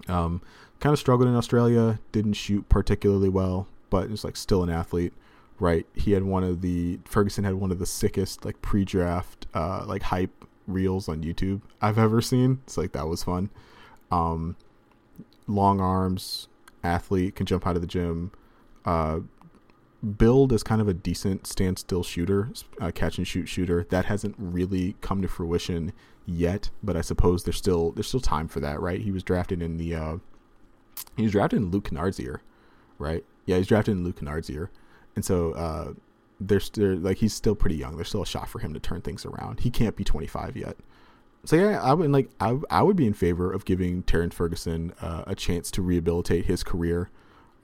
[0.08, 0.40] Um,
[0.80, 5.12] kind of struggled in Australia, didn't shoot particularly well, but was like still an athlete,
[5.58, 5.86] right?
[5.94, 10.02] He had one of the Ferguson had one of the sickest like pre-draft uh, like
[10.02, 12.60] hype reels on YouTube I've ever seen.
[12.64, 13.50] It's like that was fun.
[14.10, 14.56] Um,
[15.46, 16.48] long arms,
[16.82, 18.32] athlete, can jump out of the gym.
[18.84, 19.20] Uh,
[20.16, 22.48] build is kind of a decent standstill shooter,
[22.80, 23.86] uh, catch and shoot shooter.
[23.90, 25.92] That hasn't really come to fruition
[26.24, 29.00] yet, but I suppose there's still there's still time for that, right?
[29.00, 30.16] He was drafted in the uh,
[31.16, 32.42] he was drafted in Luke Kennard's year,
[32.98, 33.24] right?
[33.46, 34.70] Yeah, he's drafted in Luke Kennard's year,
[35.16, 35.92] and so uh,
[36.40, 37.96] there's there, like he's still pretty young.
[37.96, 39.60] There's still a shot for him to turn things around.
[39.60, 40.76] He can't be 25 yet.
[41.44, 44.92] So yeah, I would like I, I would be in favor of giving Terrance Ferguson
[45.00, 47.10] uh, a chance to rehabilitate his career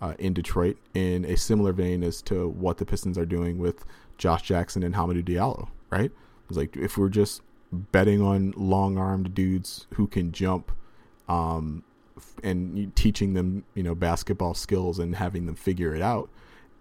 [0.00, 3.84] uh, in Detroit in a similar vein as to what the Pistons are doing with
[4.18, 6.10] Josh Jackson and Hamidou Diallo, right?
[6.48, 10.70] It's like if we're just betting on long-armed dudes who can jump
[11.28, 11.82] um,
[12.42, 16.30] and teaching them, you know, basketball skills and having them figure it out,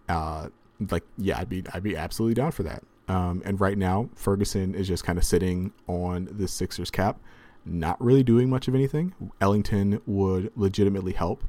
[0.10, 0.50] uh,
[0.90, 2.84] like yeah, I'd be I'd be absolutely down for that.
[3.08, 7.20] Um, and right now, Ferguson is just kind of sitting on the Sixers cap,
[7.64, 9.14] not really doing much of anything.
[9.40, 11.44] Ellington would legitimately help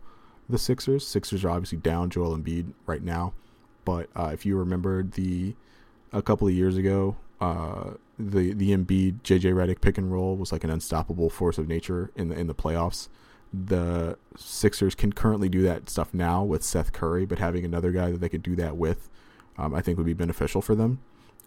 [0.48, 1.06] the Sixers.
[1.06, 3.32] Sixers are obviously down Joel Embiid right now,
[3.84, 5.54] but uh, if you remember the
[6.12, 10.52] a couple of years ago, uh, the the Embiid JJ Redick pick and roll was
[10.52, 13.08] like an unstoppable force of nature in the in the playoffs.
[13.64, 18.10] The Sixers can currently do that stuff now with Seth Curry, but having another guy
[18.10, 19.08] that they could do that with,
[19.56, 21.00] um, I think would be beneficial for them.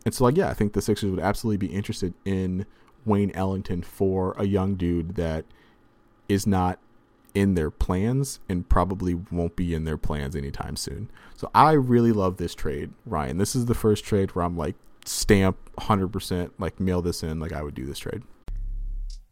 [0.05, 2.65] And so, like, yeah, I think the Sixers would absolutely be interested in
[3.05, 5.45] Wayne Ellington for a young dude that
[6.27, 6.79] is not
[7.33, 11.09] in their plans and probably won't be in their plans anytime soon.
[11.35, 13.37] So I really love this trade, Ryan.
[13.37, 17.53] This is the first trade where I'm like stamp 100% like mail this in like
[17.53, 18.23] I would do this trade.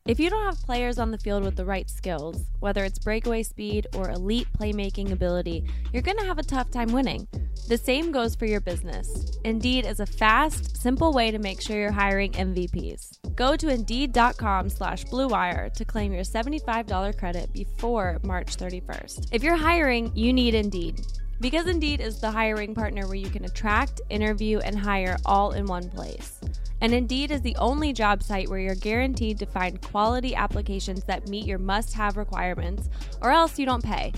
[0.08, 3.44] If you don't have players on the field with the right skills, whether it's breakaway
[3.44, 7.28] speed or elite playmaking ability, you're going to have a tough time winning.
[7.68, 9.38] The same goes for your business.
[9.44, 13.36] Indeed is a fast, simple way to make sure you're hiring MVPs.
[13.36, 19.28] Go to Indeed.com slash BlueWire to claim your $75 credit before March 31st.
[19.34, 21.02] If you're hiring, you need Indeed.
[21.42, 25.66] Because Indeed is the hiring partner where you can attract, interview, and hire all in
[25.66, 26.40] one place.
[26.80, 31.28] And Indeed is the only job site where you're guaranteed to find quality applications that
[31.28, 32.90] meet your must have requirements,
[33.22, 34.14] or else you don't pay.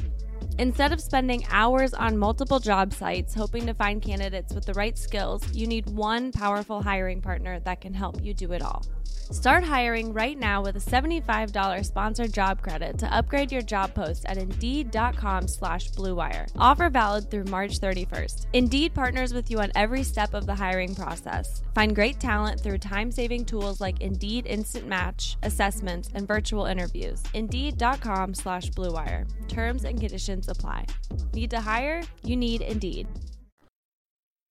[0.59, 4.97] Instead of spending hours on multiple job sites hoping to find candidates with the right
[4.97, 8.83] skills, you need one powerful hiring partner that can help you do it all.
[9.31, 14.25] Start hiring right now with a $75 sponsored job credit to upgrade your job post
[14.25, 16.49] at Indeed.com slash BlueWire.
[16.57, 18.47] Offer valid through March 31st.
[18.53, 21.61] Indeed partners with you on every step of the hiring process.
[21.75, 27.21] Find great talent through time-saving tools like Indeed Instant Match, assessments, and virtual interviews.
[27.35, 29.27] Indeed.com slash BlueWire.
[29.47, 30.85] Terms and conditions apply.
[31.33, 32.03] Need to hire?
[32.23, 33.07] You need Indeed.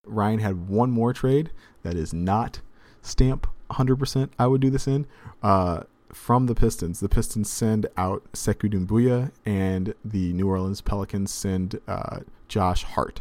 [0.06, 1.50] Ryan had one more trade
[1.82, 2.60] that is not
[3.02, 5.06] stamp 100% I would do this in.
[5.42, 5.82] Uh,
[6.12, 11.80] from the Pistons, the Pistons send out Sekou Doumbouya, and the New Orleans Pelicans send
[11.86, 13.20] uh, Josh Hart.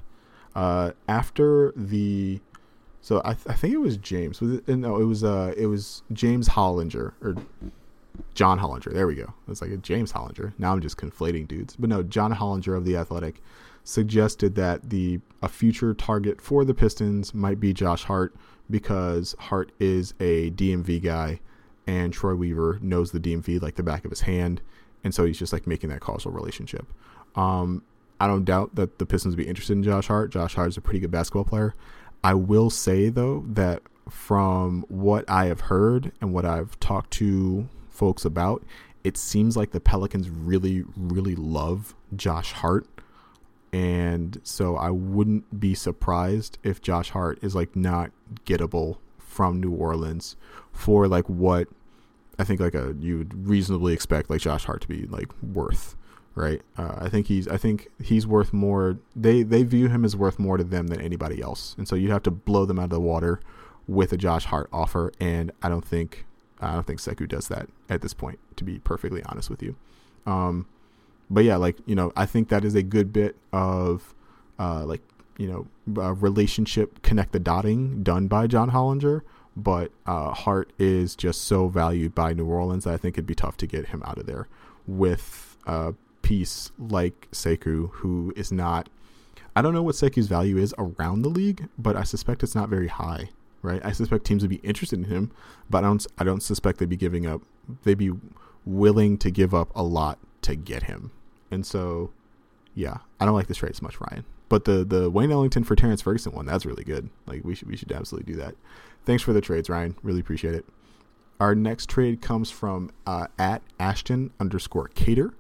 [0.56, 2.40] Uh, after the,
[3.02, 4.40] so I, th- I think it was James.
[4.40, 7.36] Was it, no, it was uh, it was James Hollinger or
[8.34, 8.94] John Hollinger.
[8.94, 9.34] There we go.
[9.48, 10.54] It's like a James Hollinger.
[10.58, 13.42] Now I'm just conflating dudes, but no, John Hollinger of the Athletic
[13.84, 18.36] suggested that the a future target for the Pistons might be Josh Hart
[18.70, 21.40] because Hart is a DMV guy
[21.88, 24.62] and Troy Weaver knows the DMV like the back of his hand.
[25.04, 26.86] And so he's just like making that causal relationship.
[27.36, 27.84] Um,
[28.20, 30.32] I don't doubt that the Pistons would be interested in Josh Hart.
[30.32, 31.76] Josh Hart is a pretty good basketball player.
[32.24, 37.70] I will say, though, that from what I have heard and what I've talked to
[37.98, 38.64] folks about,
[39.04, 42.88] it seems like the Pelicans really, really love Josh Hart
[43.74, 48.12] and so I wouldn't be surprised if Josh Hart is like not
[48.46, 50.36] gettable from New Orleans
[50.72, 51.68] for like what
[52.40, 55.96] I think like a you would reasonably expect like Josh Hart to be like worth,
[56.36, 56.62] right?
[56.78, 58.98] Uh, I think he's I think he's worth more.
[59.16, 62.12] They they view him as worth more to them than anybody else, and so you
[62.12, 63.40] have to blow them out of the water
[63.86, 66.26] with a Josh Hart offer, and I don't think
[66.60, 68.40] I don't think Sekou does that at this point.
[68.58, 69.76] To be perfectly honest with you.
[70.26, 70.68] Um,
[71.30, 74.14] but yeah, like you know, I think that is a good bit of
[74.60, 75.02] uh, like
[75.38, 75.68] you know
[76.14, 79.22] relationship connect the dotting done by John Hollinger.
[79.56, 83.34] But uh, Hart is just so valued by New Orleans that I think it'd be
[83.34, 84.48] tough to get him out of there
[84.86, 88.90] with a piece like Sekou, who is not.
[89.56, 92.70] I don't know what Sekou's value is around the league, but I suspect it's not
[92.70, 93.30] very high.
[93.62, 93.82] Right?
[93.84, 95.32] I suspect teams would be interested in him,
[95.70, 96.08] but I don't.
[96.18, 97.42] I don't suspect they'd be giving up.
[97.84, 98.12] They'd be
[98.66, 101.12] willing to give up a lot to get him.
[101.52, 102.12] And so,
[102.76, 104.26] yeah, I don't like this trade as much, Ryan.
[104.50, 107.10] But the the Wayne Ellington for Terrance Ferguson one, that's really good.
[107.26, 108.56] Like we should we should absolutely do that.
[109.06, 109.96] Thanks for the trades, Ryan.
[110.04, 110.66] Really appreciate it.
[111.40, 115.34] our next trade comes from uh, at Ashton underscore Cater.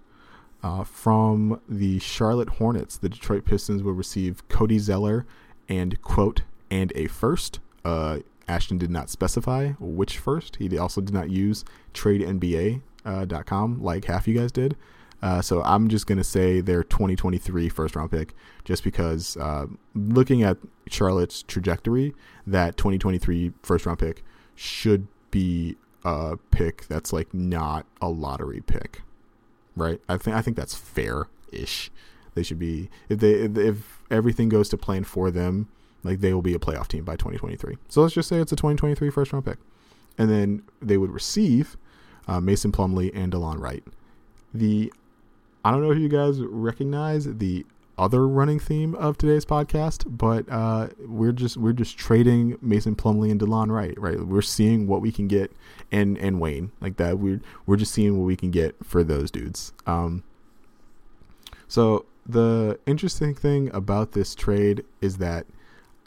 [0.63, 5.25] Uh, from the Charlotte Hornets, the Detroit Pistons will receive Cody Zeller
[5.69, 7.59] and quote and a first.
[7.85, 10.55] Uh, Ashton did not specify which first.
[10.57, 12.81] He also did not use TradeNBA.com
[13.73, 14.75] uh, like half you guys did.
[15.21, 19.65] Uh, so I'm just going to say their 2023 first round pick, just because uh,
[19.95, 22.13] looking at Charlotte's trajectory,
[22.45, 24.23] that 2023 first round pick
[24.55, 29.01] should be a pick that's like not a lottery pick,
[29.75, 29.99] right?
[30.07, 31.91] I think I think that's fair ish.
[32.35, 35.67] They should be if they if, if everything goes to plan for them,
[36.03, 37.77] like they will be a playoff team by 2023.
[37.89, 39.57] So let's just say it's a 2023 first round pick,
[40.17, 41.77] and then they would receive
[42.27, 43.83] uh, Mason Plumlee and Delon Wright.
[44.53, 44.91] The
[45.63, 47.65] I don't know if you guys recognize the
[47.97, 53.31] other running theme of today's podcast, but uh, we're just we're just trading Mason Plumlee
[53.31, 54.19] and Delon Wright, right?
[54.19, 55.51] We're seeing what we can get,
[55.91, 57.19] and and Wayne like that.
[57.19, 59.73] We're we're just seeing what we can get for those dudes.
[59.85, 60.23] Um,
[61.67, 65.47] so the interesting thing about this trade is that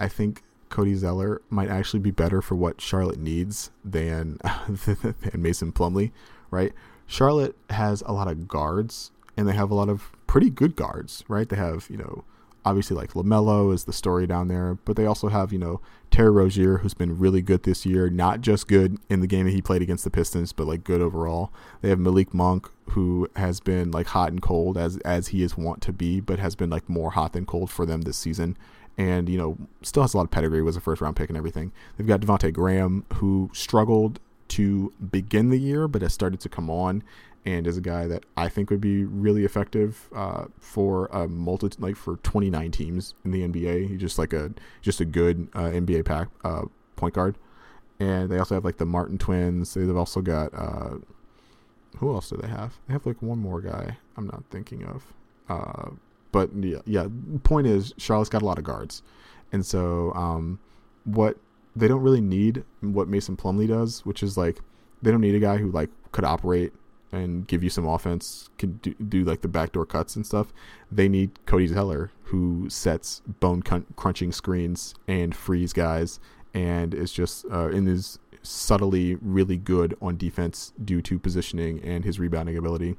[0.01, 5.73] I think Cody Zeller might actually be better for what Charlotte needs than than Mason
[5.73, 6.11] Plumlee,
[6.51, 6.73] right?
[7.07, 11.25] Charlotte has a lot of guards and they have a lot of pretty good guards,
[11.29, 11.49] right?
[11.49, 12.25] They have, you know,
[12.65, 16.31] obviously like LaMelo is the story down there, but they also have, you know, Terry
[16.31, 19.63] Rozier, who's been really good this year, not just good in the game that he
[19.63, 21.53] played against the Pistons, but like good overall.
[21.81, 25.57] They have Malik Monk, who has been like hot and cold as as he is
[25.57, 28.57] wont to be, but has been like more hot than cold for them this season.
[28.99, 31.37] And, you know, still has a lot of pedigree, was a first round pick and
[31.39, 31.73] everything.
[31.97, 36.69] They've got Devonte Graham, who struggled to begin the year, but has started to come
[36.69, 37.03] on
[37.47, 41.71] and is a guy that I think would be really effective uh, for a multi
[41.79, 43.89] like for 29 teams in the NBA.
[43.89, 46.65] He's just like a just a good uh, NBA pack uh,
[46.97, 47.37] point guard.
[47.99, 49.75] And they also have like the Martin twins.
[49.75, 50.97] They've also got uh,
[51.97, 52.79] who else do they have?
[52.87, 55.05] They have like one more guy I'm not thinking of.
[56.33, 57.07] But yeah, yeah.
[57.43, 59.03] Point is, Charlotte's got a lot of guards,
[59.53, 60.61] and so um,
[61.05, 61.37] what
[61.75, 64.61] they don't really need what Mason Plumlee does, which is like
[65.03, 66.73] they don't need a guy who like could operate
[67.13, 70.53] and give you some offense, can do, do like the backdoor cuts and stuff.
[70.91, 73.63] They need Cody Zeller, who sets bone
[73.97, 76.21] crunching screens and frees guys,
[76.55, 82.19] and is just uh, is subtly really good on defense due to positioning and his
[82.19, 82.97] rebounding ability.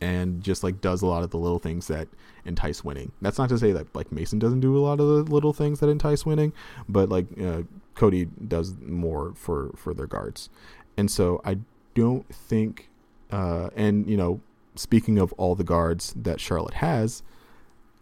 [0.00, 2.08] And just like does a lot of the little things that
[2.44, 3.12] entice winning.
[3.20, 5.80] That's not to say that like Mason doesn't do a lot of the little things
[5.80, 6.52] that entice winning,
[6.88, 7.62] but like uh,
[7.94, 10.50] Cody does more for for their guards.
[10.96, 11.58] And so I
[11.94, 12.88] don't think
[13.30, 14.40] uh, and you know,
[14.74, 17.22] speaking of all the guards that Charlotte has,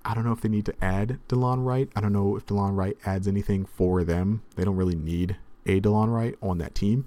[0.05, 1.89] I don't know if they need to add Delon Wright.
[1.97, 4.43] I don't know if Delon Wright adds anything for them.
[4.55, 7.07] They don't really need a Delon Wright on that team.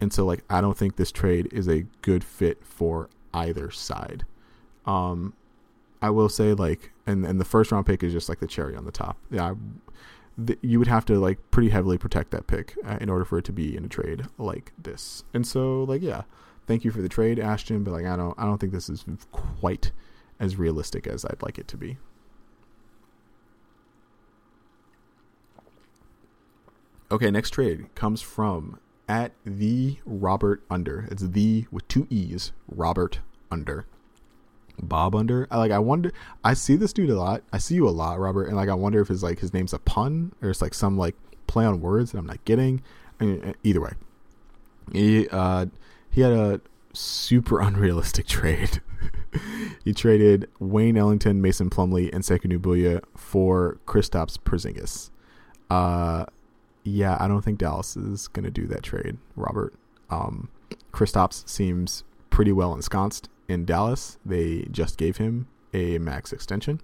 [0.00, 4.24] And so like I don't think this trade is a good fit for either side.
[4.86, 5.34] Um
[6.02, 8.76] I will say like and and the first round pick is just like the cherry
[8.76, 9.18] on the top.
[9.30, 13.24] Yeah, I, you would have to like pretty heavily protect that pick uh, in order
[13.24, 15.24] for it to be in a trade like this.
[15.32, 16.22] And so like yeah,
[16.66, 19.04] thank you for the trade, Ashton, but like I don't I don't think this is
[19.32, 19.92] quite
[20.38, 21.98] as realistic as I'd like it to be.
[27.10, 31.08] Okay, next trade comes from at the Robert Under.
[31.10, 33.86] It's the with two E's, Robert Under.
[34.80, 35.46] Bob Under.
[35.50, 36.12] I like I wonder
[36.44, 37.42] I see this dude a lot.
[37.52, 39.72] I see you a lot, Robert, and like I wonder if his like his name's
[39.72, 41.14] a pun or it's like some like
[41.46, 42.82] play on words that I'm not getting.
[43.20, 43.92] I mean, either way.
[44.92, 45.66] He uh
[46.10, 46.60] he had a
[46.92, 48.80] super unrealistic trade.
[49.84, 55.10] he traded Wayne Ellington, Mason Plumlee, and Sekou Doumbouya for Kristaps Porzingis.
[55.68, 56.26] Uh,
[56.86, 59.74] yeah, I don't think Dallas is going to do that trade, Robert.
[60.08, 60.48] Um,
[60.92, 64.18] Kristaps seems pretty well ensconced in Dallas.
[64.24, 66.80] They just gave him a max extension.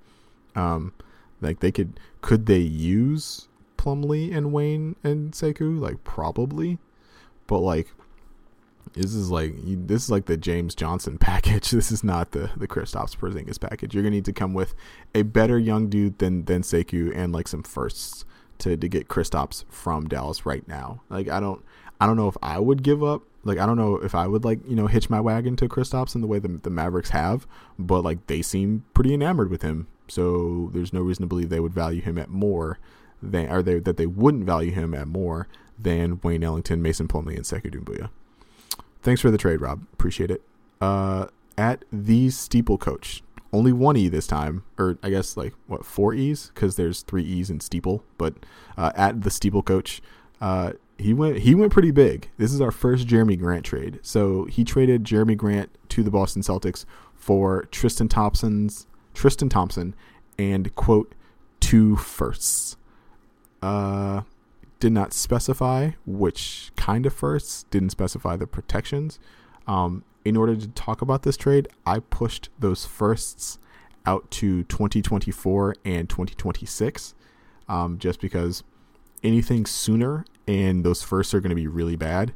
[0.57, 0.93] Um,
[1.41, 5.79] like they could, could they use Plumlee and Wayne and Sekou?
[5.79, 6.79] Like probably,
[7.47, 7.89] but like
[8.95, 11.71] this is like this is like the James Johnson package.
[11.71, 13.95] This is not the the Kristaps Porzingis package.
[13.95, 14.75] You're gonna need to come with
[15.15, 18.25] a better young dude than than Sekou and like some firsts
[18.63, 21.03] to to get Kristaps from Dallas right now.
[21.09, 21.65] Like I don't
[22.01, 23.23] I don't know if I would give up.
[23.45, 26.15] Like I don't know if I would like you know hitch my wagon to Kristaps
[26.15, 27.47] in the way the the Mavericks have,
[27.79, 29.87] but like they seem pretty enamored with him.
[30.09, 32.79] So there's no reason to believe they would value him at more
[33.23, 35.49] than or they that they wouldn't value him at more
[35.79, 38.11] than Wayne Ellington, Mason Plumlee, and Sekou Doumbouya.
[39.03, 39.83] Thanks for the trade, Rob.
[39.93, 40.43] Appreciate it.
[40.81, 41.27] Uh,
[41.59, 46.15] at the steeple coach, only one e this time, or I guess like what four
[46.15, 48.05] e's because there's three e's in steeple.
[48.19, 48.35] But
[48.77, 50.01] uh, at the steeple coach,
[50.41, 52.31] uh, he went he went pretty big.
[52.39, 54.01] This is our first Jerami Grant trade.
[54.03, 56.85] So he traded Jerami Grant to the Boston Celtics
[57.15, 59.95] for Tristan Thompson's Tristan Thompson
[60.39, 61.15] and quote
[61.61, 62.77] two firsts.
[63.61, 64.23] Uh
[64.81, 69.21] did not specify which kind of firsts, didn't specify the protections.
[69.67, 73.59] Um, in order to talk about this trade, I pushed those firsts
[74.07, 77.15] out to 2024 and 2026
[77.69, 78.63] um, just because
[79.23, 82.33] anything sooner and those firsts are going to be really bad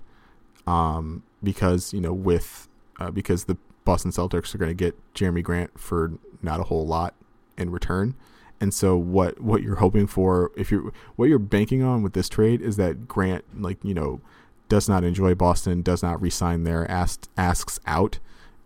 [0.66, 2.68] um, because you know with
[2.98, 6.12] uh, because the Boston Celtics are going to get Jerami Grant for
[6.42, 7.14] not a whole lot
[7.56, 8.14] in return.
[8.60, 12.28] And so what what you're hoping for if you're what you're banking on with this
[12.28, 14.20] trade is that Grant like you know
[14.68, 18.18] does not enjoy Boston, does not resign there, asks asks out,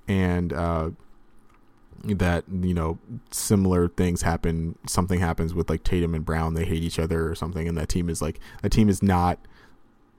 [0.09, 0.90] and uh,
[2.05, 2.98] that you know
[3.30, 4.78] similar things happen.
[4.86, 7.88] Something happens with like Tatum and Brown; they hate each other or something, and that
[7.88, 9.38] team is like that team is not.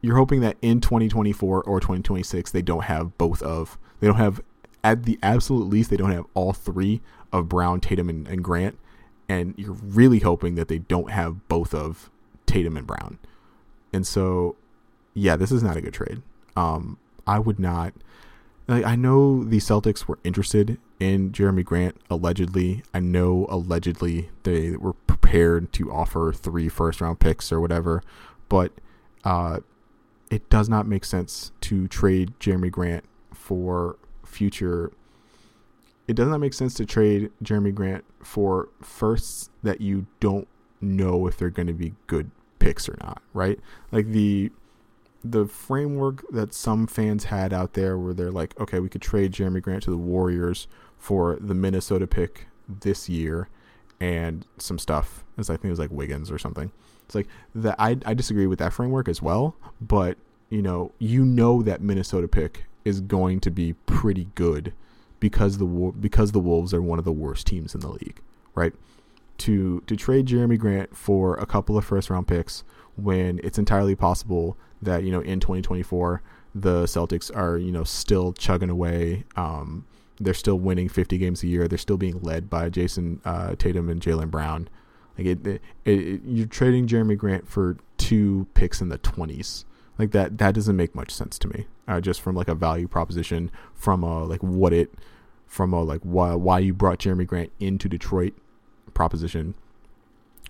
[0.04, 4.42] You're hoping that in 2024 or 2026 they don't have both of they don't have
[4.84, 7.02] at the absolute least they don't have all three
[7.32, 8.78] of Brown, Tatum, and, and Grant,
[9.30, 12.10] and you're really hoping that they don't have both of
[12.46, 13.20] Tatum and Brown.
[13.94, 14.56] And so,
[15.14, 16.22] yeah, this is not a good trade.
[16.56, 16.98] Um,
[17.28, 17.94] I would not.
[18.68, 22.84] Like, I know the Celtics were interested in Jerami Grant allegedly.
[22.94, 28.04] I know allegedly they were prepared to offer three first round picks or whatever,
[28.50, 28.72] but
[29.24, 29.60] uh,
[30.30, 33.04] it does not make sense to trade Jerami Grant
[33.34, 34.92] for future.
[36.08, 40.48] It does not make sense to trade Jerami Grant for firsts that you don't
[40.80, 43.60] know if they're going to be good picks or not, right?
[43.92, 44.52] Like the
[45.24, 49.32] the framework that some fans had out there where they're like, okay, we could trade
[49.32, 50.68] Jerami Grant to the Warriors
[50.98, 53.50] for the Minnesota pick this year
[54.00, 55.24] and some stuff.
[55.38, 56.72] As I think it was like Wiggins or something.
[57.06, 57.76] It's like that.
[57.78, 59.56] I I disagree with that framework as well.
[59.80, 60.18] But
[60.50, 64.74] you know, you know that Minnesota pick is going to be pretty good
[65.20, 68.20] because the because the Wolves are one of the worst teams in the league,
[68.56, 68.74] right?
[69.40, 72.64] To to trade Jerami Grant for a couple of first round picks
[73.04, 76.22] when it's entirely possible that you know in 2024
[76.54, 79.24] the Celtics are you know still chugging away.
[79.36, 79.86] Um,
[80.20, 81.68] they're still winning 50 games a year.
[81.68, 84.70] They're still being led by Jayson uh, Tatum and Jaylen Brown.
[85.18, 89.66] Like it, it, it, you're trading Jerami Grant for two picks in the 20s.
[89.98, 91.66] Like that, that doesn't make much sense to me.
[91.88, 94.94] Uh, just from like a value proposition, from a like what it,
[95.48, 98.34] from a like why why you brought Jerami Grant into Detroit
[98.94, 99.56] proposition.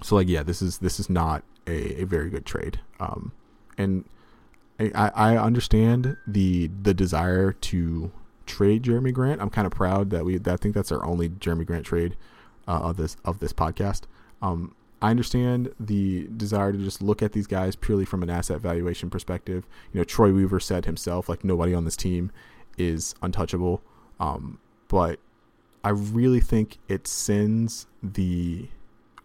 [0.03, 2.79] So like yeah, this is this is not a, a very good trade.
[2.99, 3.31] Um,
[3.77, 4.05] and
[4.79, 8.11] I, I understand the the desire to
[8.45, 9.41] trade Jerami Grant.
[9.41, 10.39] I'm kind of proud that we.
[10.45, 12.15] I think that's our only Jerami Grant trade
[12.67, 14.01] uh, of this of this podcast.
[14.41, 18.61] Um, I understand the desire to just look at these guys purely from an asset
[18.61, 19.67] valuation perspective.
[19.91, 22.31] You know, Troy Weaver said himself, like nobody on this team
[22.77, 23.81] is untouchable.
[24.19, 25.19] Um, but
[25.83, 28.67] I really think it sends the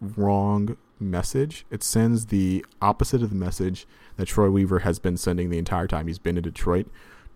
[0.01, 1.65] wrong message.
[1.69, 3.87] It sends the opposite of the message
[4.17, 6.87] that Troy Weaver has been sending the entire time he's been in Detroit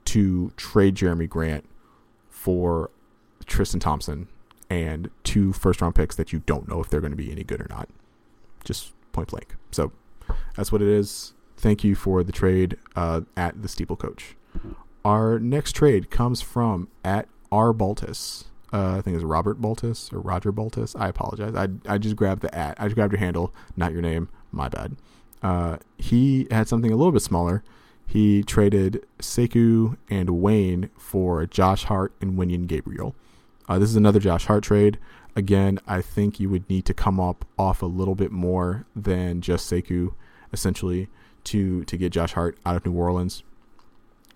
[0.06, 1.68] to trade Jerami Grant
[2.30, 2.90] for
[3.46, 4.28] Tristan Thompson
[4.70, 7.44] and two first round picks that you don't know if they're going to be any
[7.44, 7.90] good or not.
[8.64, 9.56] Just point blank.
[9.72, 9.92] So
[10.56, 11.34] that's what it is.
[11.58, 14.36] Thank you for the trade uh, at the Steeple Coach.
[15.04, 18.46] Our next trade comes from at R Baltus.
[18.74, 20.96] Uh, I think it's Robert Baltus or Roger Baltus.
[20.96, 21.56] I apologize.
[21.56, 22.80] I I just grabbed the at.
[22.80, 24.30] I just grabbed your handle, not your name.
[24.52, 24.96] My bad.
[25.44, 27.64] Uh, he had something a little bit smaller
[28.12, 33.16] he traded Sekou and Wayne for Josh Hart and Wenyen Gabriel.
[33.70, 35.00] Uh, this is another Josh Hart trade.
[35.34, 39.40] Again, I think you would need to come up off a little bit more than
[39.40, 40.14] just Sekou,
[40.52, 41.08] essentially,
[41.46, 43.44] to to get Josh Hart out of New Orleans.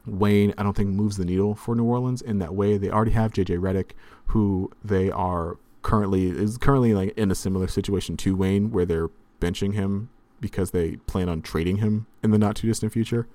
[0.06, 2.78] Wayne, I don't think moves the needle for New Orleans in that way.
[2.78, 3.92] They already have JJ Redick,
[4.28, 9.10] who they are currently is currently like in a similar situation to Wayne, where they're
[9.40, 10.10] benching him
[10.42, 13.28] because they plan on trading him in the not too distant future.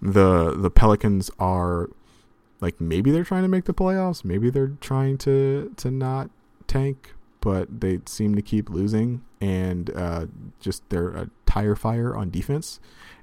[0.00, 1.90] The the Pelicans are
[2.60, 6.30] like maybe they're trying to make the playoffs, maybe they're trying to to not
[6.66, 10.26] tank, but they seem to keep losing and uh,
[10.60, 12.80] just they're a tire fire on defense,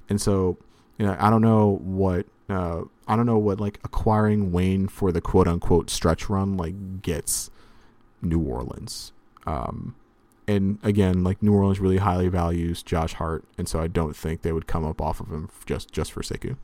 [0.10, 0.58] and so
[0.98, 5.12] you know I don't know what uh, I don't know what like acquiring Wayne for
[5.12, 7.50] the quote unquote stretch run like gets
[8.22, 9.12] New Orleans.
[9.46, 9.96] Um,
[10.48, 14.42] and again, like New Orleans really highly values Josh Hart, and so I don't think
[14.42, 16.58] they would come up off of him just just for Sekou.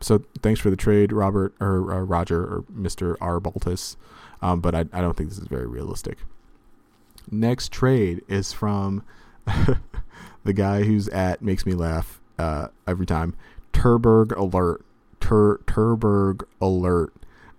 [0.00, 3.40] So thanks for the trade, Robert or uh, Roger or Mister R
[4.42, 6.18] um, but I, I don't think this is very realistic.
[7.30, 9.02] Next trade is from
[10.44, 13.34] the guy who's at makes me laugh uh, every time.
[13.72, 14.84] Turberg alert.
[15.20, 17.12] Tur Turberg alert.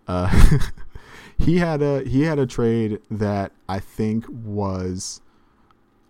[0.08, 0.60] Uh,
[1.38, 5.22] he had a he had a trade that I think was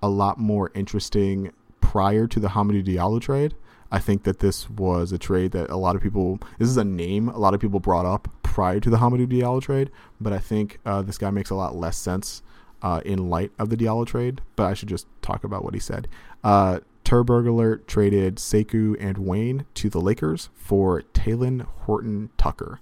[0.01, 1.51] a lot more interesting
[1.82, 3.55] prior to the Hamidou Diallo trade.
[3.91, 6.39] I think that this was a trade that a lot of people.
[6.59, 9.61] This is a name a lot of people brought up prior to the Hamidou Diallo
[9.61, 12.43] trade, but I think uh, this guy makes a lot less sense
[12.82, 14.41] uh, in light of the Diallo trade.
[14.55, 16.07] But I should just talk about what he said.
[16.43, 22.82] Uh, Turberg Alert traded Sekou and Wayne to the Lakers for Talen Horton Tucker.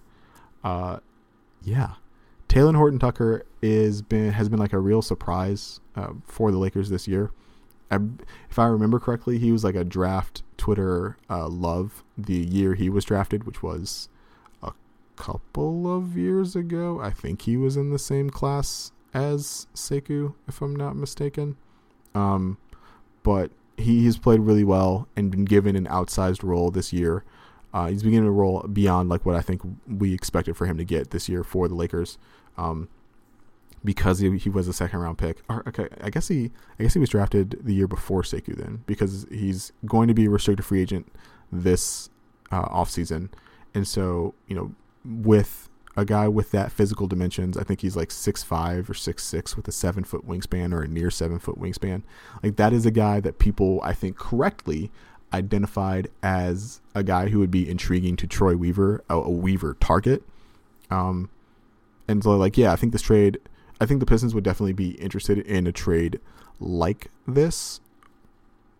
[0.63, 0.97] Uh,
[1.61, 1.93] yeah,
[2.49, 6.89] Talen Horton Tucker is been has been like a real surprise uh, for the Lakers
[6.89, 7.29] this year.
[7.91, 7.99] I,
[8.49, 12.89] if I remember correctly, he was like a draft Twitter uh, love the year he
[12.89, 14.09] was drafted, which was
[14.63, 14.73] a
[15.17, 16.99] couple of years ago.
[16.99, 21.57] I think he was in the same class as Sekou, if I'm not mistaken.
[22.15, 22.57] Um,
[23.21, 27.23] but he has played really well and been given an outsized role this year.
[27.73, 30.85] Uh, he's beginning to roll beyond like what I think we expected for him to
[30.85, 32.17] get this year for the Lakers,
[32.57, 32.87] um,
[33.83, 35.41] because he, he was a second round pick.
[35.49, 38.83] Or, okay, I guess he I guess he was drafted the year before Sekou then
[38.85, 41.11] because he's going to be a restricted free agent
[41.51, 42.09] this
[42.51, 43.29] uh, offseason.
[43.73, 44.73] and so you know
[45.03, 47.57] with a guy with that physical dimensions.
[47.57, 50.83] I think he's like six five or six six with a seven foot wingspan or
[50.83, 52.03] a near seven foot wingspan.
[52.43, 54.91] Like that is a guy that people I think correctly
[55.33, 60.23] identified as a guy who would be intriguing to Troy Weaver, a, a Weaver target.
[60.89, 61.29] Um,
[62.07, 63.39] and so like yeah, I think this trade.
[63.79, 66.21] I think the Pistons would definitely be interested in a trade
[66.61, 67.81] like this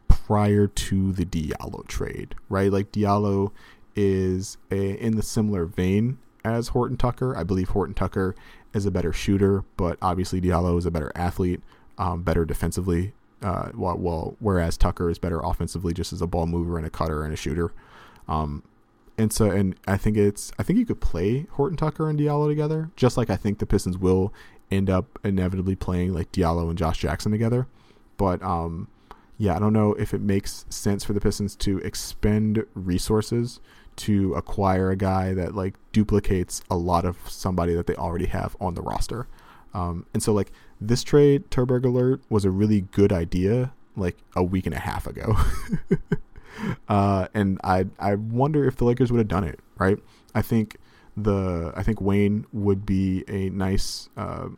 [0.08, 2.72] prior to the Diallo trade, right?
[2.72, 3.52] Like Diallo
[3.94, 7.36] is a, in the similar vein as Horton Tucker.
[7.36, 8.36] I believe Horton Tucker
[8.74, 11.62] is a better shooter, but obviously Diallo is a better athlete,
[11.98, 13.14] um, better defensively.
[13.42, 17.24] Uh, while, whereas Tucker is better offensively, just as a ball mover and a cutter
[17.24, 17.74] and a shooter.
[18.28, 18.64] Um,
[19.18, 22.48] and so, and I think it's, I think you could play Horton Tucker and Diallo
[22.48, 24.34] together, just like I think the Pistons will
[24.72, 27.68] end up inevitably playing like Diallo and Josh Jackson together.
[28.18, 28.88] But um,
[29.38, 33.60] yeah, I don't know if it makes sense for the Pistons to expend resources
[33.98, 38.56] to acquire a guy that like duplicates a lot of somebody that they already have
[38.60, 39.28] on the roster.
[39.74, 44.44] Um, and so like this trade, Turberg Alert, was a really good idea like a
[44.44, 45.36] week and a half ago.
[46.90, 49.98] uh, and I I wonder if the Lakers would have done it, right?
[50.34, 50.78] I think
[51.18, 54.50] the I think Wayne would be a nice uh,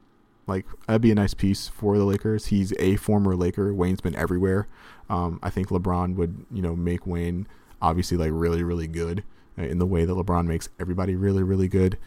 [0.47, 2.47] like that'd be a nice piece for the Lakers.
[2.47, 3.73] He's a former Laker.
[3.73, 4.67] Wayne's been everywhere.
[5.09, 7.47] Um, I think LeBron would you know make Wayne
[7.81, 9.23] obviously like really really good
[9.57, 11.97] uh, in the way that LeBron makes everybody really really good,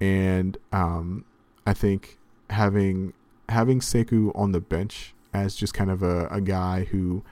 [0.00, 1.24] and um,
[1.66, 2.18] I think
[2.50, 3.12] having
[3.48, 7.22] having Sekou on the bench as just kind of a, a guy who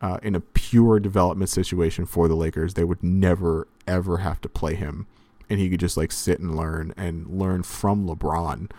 [0.00, 4.48] uh, in a pure development situation for the Lakers, they would never ever have to
[4.48, 5.06] play him,
[5.48, 8.70] and he could just like sit and learn and learn from LeBron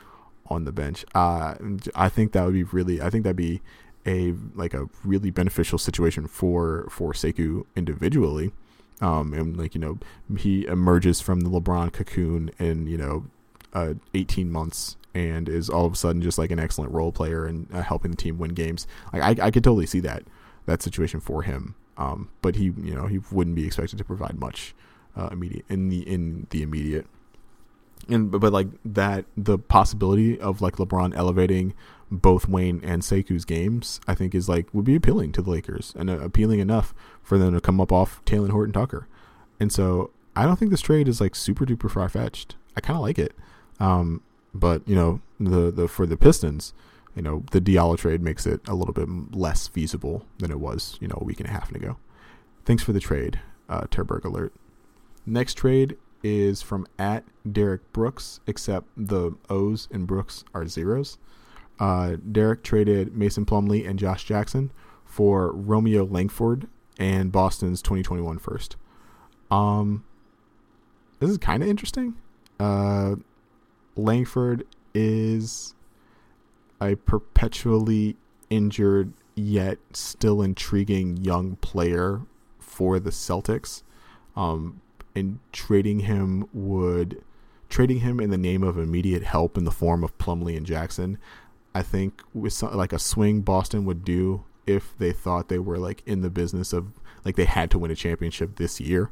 [0.47, 1.05] on the bench.
[1.15, 1.55] Uh,
[1.95, 3.01] I think that would be really.
[3.01, 3.61] I think that'd be
[4.05, 8.51] a like a really beneficial situation for for Sekou individually.
[9.03, 9.99] Um, and like you know,
[10.37, 13.25] he emerges from the LeBron cocoon in you know,
[13.73, 17.45] uh, 18 months and is all of a sudden just like an excellent role player
[17.45, 18.87] and uh, helping the team win games.
[19.11, 20.23] Like I, I could totally see that
[20.65, 21.75] that situation for him.
[21.97, 24.73] Um, but he, you know, he wouldn't be expected to provide much
[25.17, 27.05] uh, immediate in the in the immediate.
[28.07, 31.73] And but, but like that, the possibility of like LeBron elevating
[32.21, 35.93] both Wayne and Sekou's games, I think is like would be appealing to the Lakers
[35.97, 39.07] and uh, appealing enough for them to come up off Talen Horton Tucker.
[39.59, 42.55] And so I don't think this trade is like super duper far fetched.
[42.75, 43.35] I kind of like it.
[43.79, 44.21] Um,
[44.53, 46.73] but you know the the for the Pistons,
[47.15, 50.97] you know the Diallo trade makes it a little bit less feasible than it was
[51.01, 51.97] you know a week and a half ago.
[52.65, 54.53] Thanks for the trade, uh, Turberg alert.
[55.25, 61.17] Next trade is from at Derek Brooks, except the O's in Brooks are zeros.
[61.79, 64.71] Uh, Derek traded Mason Plumlee and Josh Jackson
[65.05, 66.67] for Romeo Langford
[66.97, 68.75] and Boston's 2021 first.
[69.49, 70.03] Um,
[71.19, 72.15] this is kind of interesting.
[72.59, 73.15] Uh,
[73.95, 75.75] Langford is
[76.81, 78.17] a perpetually
[78.49, 82.21] injured yet still intriguing young player
[82.59, 83.83] for the Celtics.
[84.35, 84.81] Um,
[85.15, 87.21] and trading him would
[87.69, 91.17] trading him in the name of immediate help in the form of Plumlee and Jackson
[91.73, 95.77] I think with some, like a swing Boston would do if they thought they were
[95.77, 96.93] like in the business of
[97.25, 99.11] like they had to win a championship this year.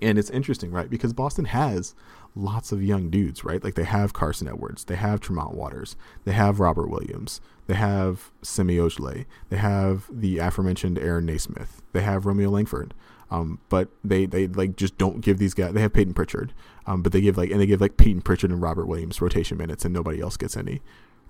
[0.00, 0.90] And it's interesting, right?
[0.90, 1.94] Because Boston has
[2.34, 3.62] lots of young dudes, right?
[3.62, 8.30] Like they have Carson Edwards, they have Tremont Waters, they have Robert Williams, they have
[8.42, 12.94] Semi Ojeleye, they have the aforementioned Aaron Nesmith, they have Romeo Langford.
[13.30, 15.72] Um, but they, they like just don't give these guys.
[15.72, 16.52] They have Payton Pritchard,
[16.86, 19.56] um, but they give like and they give like Payton Pritchard and Robert Williams rotation
[19.56, 20.82] minutes, and nobody else gets any,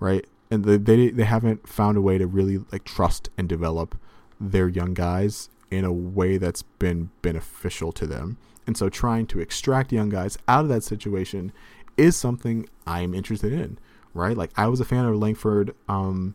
[0.03, 0.27] right?
[0.51, 3.99] And they they they haven't found a way to really like trust and develop
[4.41, 8.37] their young guys in a way that's been beneficial to them.
[8.67, 11.53] And so trying to extract young guys out of that situation
[11.97, 13.79] is something I'm interested in,
[14.13, 14.37] right?
[14.37, 16.35] Like I was a fan of Langford um,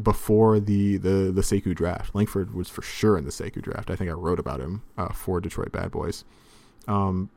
[0.00, 2.14] before the, the the Sekou draft.
[2.14, 3.90] Langford was for sure in the Sekou draft.
[3.90, 6.24] I think I wrote about him uh, for Detroit Bad Boys.
[6.86, 7.30] Um,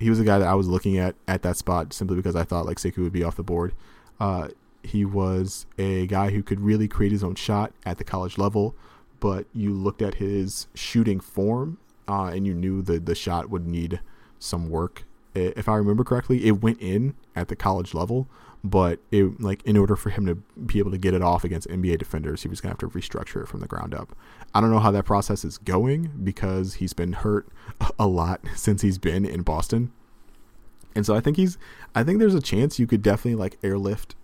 [0.00, 2.44] he was a guy that I was looking at at that spot simply because I
[2.44, 3.74] thought like Sekou would be off the board.
[4.18, 4.48] Uh,
[4.86, 8.74] he was a guy who could really create his own shot at the college level,
[9.20, 11.78] but you looked at his shooting form
[12.08, 14.00] uh, and you knew the the shot would need
[14.38, 15.04] some work.
[15.34, 18.26] If I remember correctly, it went in at the college level,
[18.64, 21.68] but it like in order for him to be able to get it off against
[21.68, 24.16] NBA defenders, he was gonna have to restructure it from the ground up.
[24.54, 27.48] I don't know how that process is going because he's been hurt
[27.98, 29.92] a lot since he's been in Boston.
[30.94, 31.58] And so I think he's
[31.94, 34.16] I think there's a chance you could definitely like airlift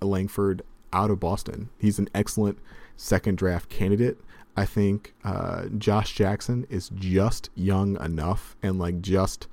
[0.00, 0.62] Langford
[0.92, 1.70] out of Boston.
[1.78, 2.58] He's an excellent
[2.96, 4.18] second draft candidate.
[4.56, 9.46] I think uh, Josh Jackson is just young enough and like just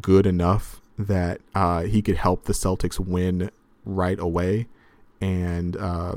[0.00, 3.50] good enough that uh, he could help the Celtics win
[3.84, 4.68] right away,
[5.20, 6.16] and uh,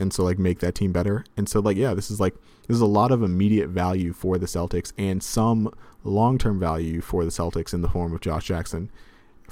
[0.00, 1.24] and so like make that team better.
[1.36, 2.34] And so like yeah, this is like
[2.66, 5.72] this is a lot of immediate value for the Celtics and some
[6.02, 8.90] long term value for the Celtics in the form of Josh Jackson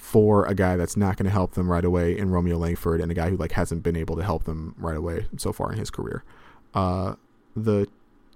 [0.01, 3.12] for a guy that's not going to help them right away in Romeo Langford and
[3.12, 5.78] a guy who like hasn't been able to help them right away so far in
[5.78, 6.24] his career.
[6.74, 7.14] Uh,
[7.55, 7.86] the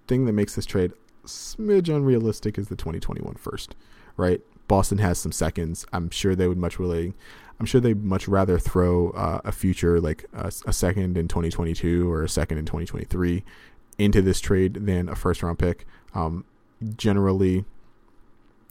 [0.07, 0.93] thing that makes this trade
[1.25, 3.75] smidge unrealistic is the 2021 first,
[4.19, 4.43] right?
[4.69, 5.87] Boston has some seconds.
[5.91, 7.15] I'm sure they would much really,
[7.59, 12.13] I'm sure they'd much rather throw uh, a future like a, a, second in 2022
[12.13, 13.43] or a second in 2023
[13.99, 15.87] into this trade than a first round pick.
[16.15, 16.45] Um,
[16.97, 17.65] generally,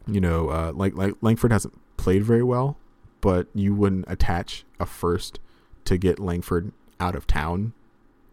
[0.07, 2.77] you know, uh, like like Langford hasn't played very well,
[3.23, 5.39] but you wouldn't attach a first
[5.85, 7.71] to get Langford out of town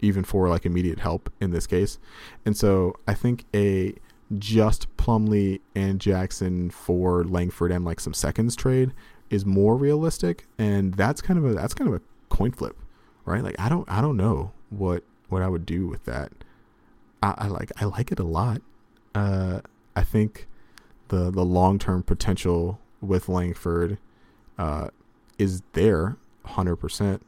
[0.01, 2.01] even for like immediate help in this case.
[2.45, 3.95] And so I think a
[4.37, 8.93] just Plumlee and Jackson for Langford and like some seconds trade
[9.31, 12.77] is more realistic and that's kind of a that's kind of a coin flip,
[13.25, 13.45] right?
[13.45, 16.33] Like I don't I don't know what what I would do with that.
[17.23, 18.61] I, I like I like it a lot.
[19.15, 19.61] Uh
[19.95, 20.49] I think
[21.09, 23.97] the the long term potential with Langford
[24.61, 24.89] uh
[25.39, 27.21] is there 100%.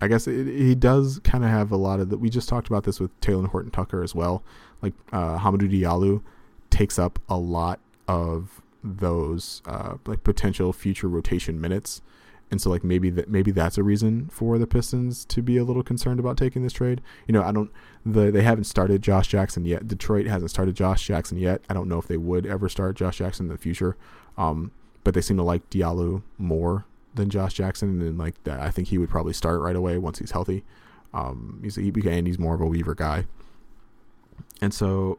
[0.00, 2.18] I guess he does kind of have a lot of that.
[2.18, 4.44] We just talked about this with Talen Horton Tucker as well.
[4.80, 6.22] Like uh, Hamidou Diallo
[6.70, 12.00] takes up a lot of those uh, like potential future rotation minutes,
[12.48, 15.64] and so like maybe that maybe that's a reason for the Pistons to be a
[15.64, 17.00] little concerned about taking this trade.
[17.26, 17.72] You know, I don't
[18.06, 19.88] the they haven't started Josh Jackson yet.
[19.88, 21.62] Detroit hasn't started Josh Jackson yet.
[21.68, 23.96] I don't know if they would ever start Josh Jackson in the future,
[24.36, 24.70] um,
[25.04, 26.84] but they seem to like Diallo more
[27.14, 30.18] than Josh Jackson, and like that, I think he would probably start right away once
[30.18, 30.64] he's healthy.
[31.12, 33.26] Um, he's he, and he's more of a Weaver guy,
[34.60, 35.18] and so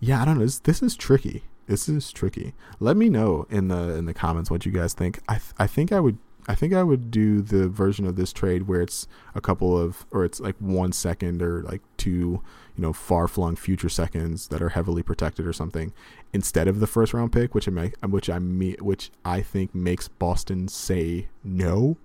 [0.00, 0.44] yeah, I don't know.
[0.44, 1.44] This, this is tricky.
[1.66, 2.52] This is tricky.
[2.78, 5.20] Let me know in the in the comments what you guys think.
[5.28, 8.32] I th- I think I would I think I would do the version of this
[8.32, 12.42] trade where it's a couple of, or it's like one second or like two,
[12.76, 15.92] you know, far flung future seconds that are heavily protected or something,
[16.32, 19.74] instead of the first round pick, which I make, which I me, which I think
[19.74, 21.96] makes Boston say no.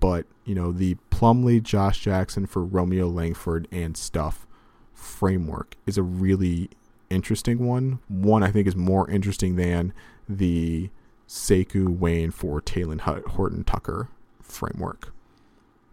[0.00, 4.46] But you know, the Plumlee, Josh Jackson for Romeo Langford and stuff
[4.92, 6.70] framework is a really
[7.08, 8.00] interesting one.
[8.08, 9.94] One I think is more interesting than
[10.28, 10.90] the
[11.28, 14.08] Sekou Wayne for Talen Horton Tucker
[14.40, 15.12] framework.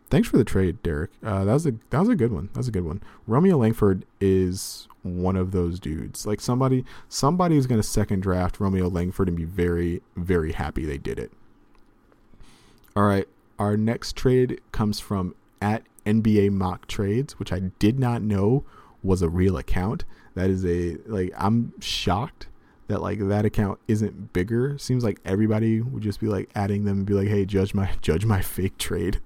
[0.09, 1.11] Thanks for the trade, Derek.
[1.23, 2.47] Uh, that was a that was a good one.
[2.53, 3.01] That was a good one.
[3.27, 6.25] Romeo Langford is one of those dudes.
[6.25, 10.85] Like somebody somebody is going to second draft Romeo Langford and be very very happy
[10.85, 11.31] they did it.
[12.95, 13.27] All right,
[13.59, 18.63] our next trade comes from at NBA Mock Trades, which I did not know
[19.03, 20.05] was a real account.
[20.35, 22.47] That is a like I'm shocked
[22.87, 24.77] that like that account isn't bigger.
[24.77, 27.89] Seems like everybody would just be like adding them and be like, "Hey, judge my
[28.01, 29.21] judge my fake trade."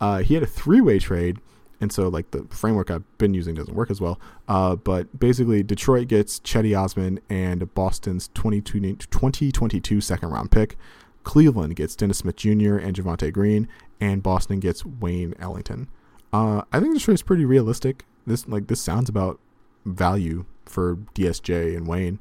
[0.00, 1.38] Uh, he had a three way trade,
[1.80, 4.20] and so like the framework I've been using doesn't work as well.
[4.48, 10.76] Uh, but basically, Detroit gets Cedi Osman and Boston's 2022 second round pick.
[11.24, 12.76] Cleveland gets Dennis Smith Jr.
[12.76, 13.68] and Javonte Green,
[14.00, 15.88] and Boston gets Wayne Ellington.
[16.32, 18.04] Uh, I think this trade is pretty realistic.
[18.26, 19.40] This like this sounds about
[19.84, 22.18] value for DSJ and Wayne.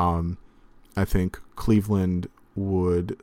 [0.00, 0.38] Um,
[0.96, 3.20] I think Cleveland would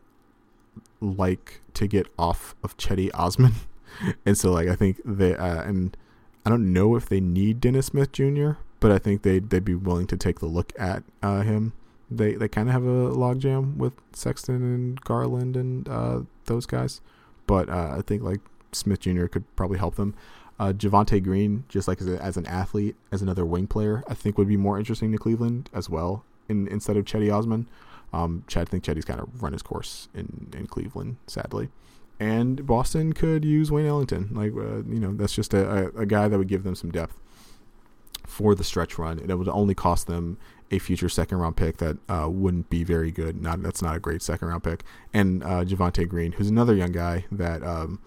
[1.01, 3.53] like to get off of Cedi Osman,
[4.25, 5.97] and so like I think they uh, and
[6.45, 9.75] I don't know if they need Dennis Smith Jr., but I think they they'd be
[9.75, 11.73] willing to take the look at uh, him.
[12.11, 17.01] They they kind of have a logjam with Sexton and Garland and uh, those guys,
[17.47, 19.25] but uh, I think like Smith Jr.
[19.25, 20.13] could probably help them.
[20.59, 24.15] Uh, Javonte Green, just like as, a, as, an athlete, as another wing player, I
[24.15, 26.23] think would be more interesting to Cleveland as well.
[26.49, 27.67] In, instead of Cedi Osman,
[28.13, 31.69] um, I think Cedi's kind of run his course in in Cleveland, sadly.
[32.19, 36.05] And Boston could use Wayne Ellington, like uh, you know, that's just a, a, a
[36.05, 37.19] guy that would give them some depth
[38.25, 40.37] for the stretch run, and it would only cost them
[40.69, 43.41] a future second round pick that uh, wouldn't be very good.
[43.41, 44.83] Not that's not a great second round pick.
[45.13, 47.99] And uh, Javonte Green, who's another young guy that um,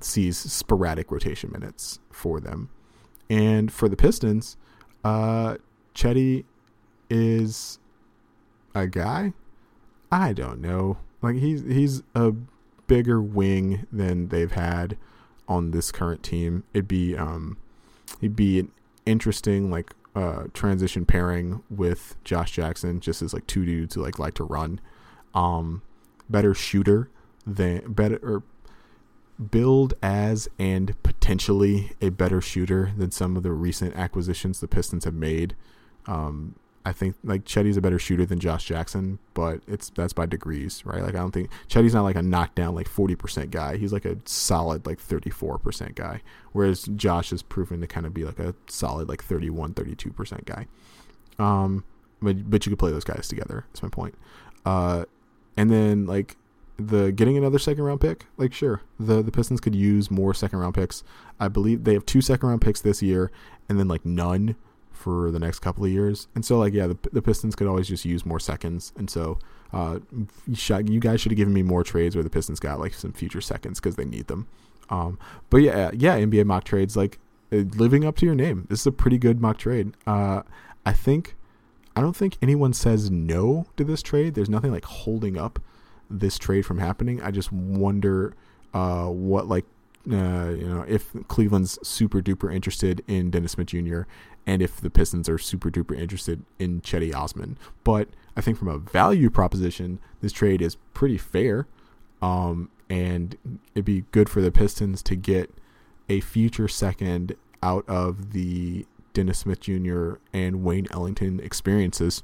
[0.00, 2.70] sees sporadic rotation minutes for them.
[3.28, 4.56] And for the Pistons,
[5.02, 5.56] uh,
[5.94, 6.44] Cedi
[7.10, 7.78] is
[8.74, 9.32] a guy.
[10.10, 10.98] I don't know.
[11.22, 12.32] Like he's he's a
[12.86, 14.96] bigger wing than they've had
[15.48, 16.64] on this current team.
[16.72, 17.56] It'd be um,
[18.20, 18.70] he'd be an
[19.04, 24.18] interesting like uh, transition pairing with Josh Jackson, just as like two dudes who like
[24.18, 24.80] like to run.
[25.34, 25.82] Um,
[26.28, 27.10] better shooter
[27.46, 28.42] than better or
[29.50, 35.04] build as and potentially a better shooter than some of the recent acquisitions the Pistons
[35.04, 35.54] have made.
[36.06, 36.54] Um,
[36.86, 40.86] I think like Cedi's a better shooter than Josh Jackson, but it's that's by degrees,
[40.86, 41.02] right?
[41.02, 43.76] Like I don't think Cedi's not like a knockdown like forty percent guy.
[43.76, 46.22] He's like a solid like thirty four percent guy,
[46.52, 50.44] whereas Josh has proven to kind of be like a solid like 31, 32 percent
[50.44, 50.68] guy.
[51.40, 51.82] Um,
[52.22, 53.64] but but you could play those guys together.
[53.70, 54.14] That's my point.
[54.64, 55.06] Uh,
[55.56, 56.36] and then like
[56.78, 60.60] the getting another second round pick, like sure, the the Pistons could use more second
[60.60, 61.02] round picks.
[61.40, 63.32] I believe they have two second round picks this year,
[63.68, 64.54] and then like none
[65.06, 66.26] for the next couple of years.
[66.34, 68.92] And so, like, yeah, the, the Pistons could always just use more seconds.
[68.96, 69.38] And so,
[69.72, 70.00] uh,
[70.48, 73.40] you guys should have given me more trades where the Pistons got like some future
[73.40, 74.48] seconds because they need them.
[74.90, 75.16] Um,
[75.48, 77.20] but yeah, yeah, NBA mock trades, like
[77.52, 78.66] uh, living up to your name.
[78.68, 79.94] This is a pretty good mock trade.
[80.08, 80.42] Uh,
[80.84, 81.36] I think,
[81.94, 84.34] I don't think anyone says no to this trade.
[84.34, 85.60] There's nothing like holding up
[86.10, 87.22] this trade from happening.
[87.22, 88.34] I just wonder
[88.74, 89.66] uh, what like
[90.10, 94.02] uh, you know, if Cleveland's super duper interested in Dennis Smith Jr.
[94.46, 97.58] and if the Pistons are super duper interested in Cedi Osman.
[97.84, 101.66] But I think from a value proposition, this trade is pretty fair.
[102.22, 103.36] Um, and
[103.74, 105.52] it'd be good for the Pistons to get
[106.08, 110.14] a future second out of the Dennis Smith Jr.
[110.32, 112.22] and Wayne Ellington experiences.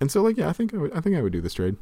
[0.00, 1.76] And so, like, yeah, I think I would, I think I would do this trade.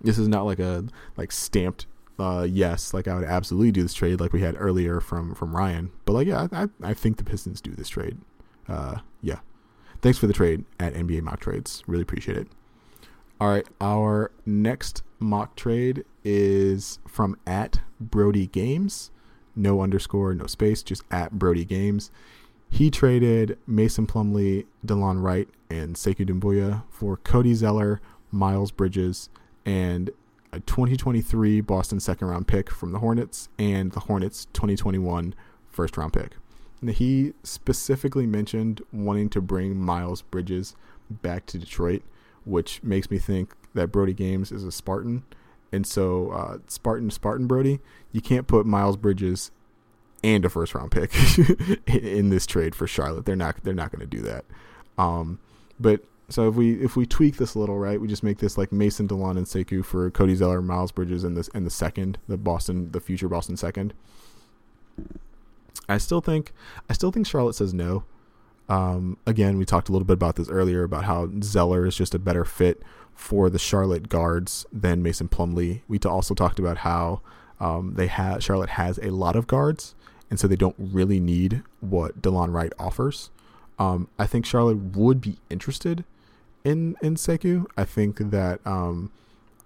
[0.00, 0.86] This is not like a
[1.18, 1.86] like stamped
[2.20, 5.56] uh, yes, like I would absolutely do this trade, like we had earlier from from
[5.56, 5.90] Ryan.
[6.04, 8.18] But like, yeah, I I think the Pistons do this trade.
[8.70, 9.40] Uh, yeah.
[10.00, 11.82] Thanks for the trade at NBA Mock Trades.
[11.86, 12.48] Really appreciate it.
[13.40, 19.10] All right, our next mock trade is from at Brody Games.
[19.56, 22.10] No underscore, no space, just at Brody Games.
[22.68, 28.00] He traded Mason Plumlee, Delon Wright, and Sekou Doumbouya for Cody Zeller,
[28.30, 29.28] Miles Bridges,
[29.64, 30.10] and
[30.52, 35.34] a 2023 Boston second round pick from the Hornets and the Hornets 2021
[35.68, 36.36] first round pick.
[36.80, 40.74] And he specifically mentioned wanting to bring Miles Bridges
[41.10, 42.02] back to Detroit,
[42.44, 45.24] which makes me think that Brody Games is a Spartan.
[45.72, 47.80] And so, uh, Spartan, Spartan Brody,
[48.12, 49.50] you can't put Miles Bridges
[50.22, 51.12] and a first round pick
[51.86, 53.24] in this trade for Charlotte.
[53.24, 53.62] They're not.
[53.62, 54.44] They're not going to do that.
[54.98, 55.38] Um,
[55.78, 58.58] but so if we if we tweak this a little, right, we just make this
[58.58, 62.18] like Mason Delon and Sekou for Cody Zeller, Miles Bridges, in this in the second,
[62.28, 63.94] the Boston, the future Boston second.
[65.88, 66.52] I still think
[66.88, 68.04] I still think Charlotte says no.
[68.68, 72.14] Um, again, we talked a little bit about this earlier about how Zeller is just
[72.14, 72.80] a better fit
[73.14, 75.82] for the Charlotte guards than Mason Plumlee.
[75.88, 77.20] We also talked about how
[77.58, 79.94] um, they have Charlotte has a lot of guards,
[80.30, 83.30] and so they don't really need what Delon Wright offers.
[83.78, 86.04] Um, I think Charlotte would be interested
[86.64, 87.66] in in Sekou.
[87.76, 89.10] I think that um,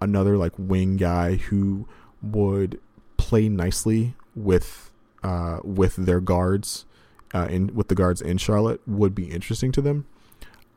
[0.01, 1.87] another like wing guy who
[2.21, 2.79] would
[3.17, 4.91] play nicely with
[5.23, 6.85] uh, with their guards
[7.33, 10.05] uh, in with the guards in Charlotte would be interesting to them.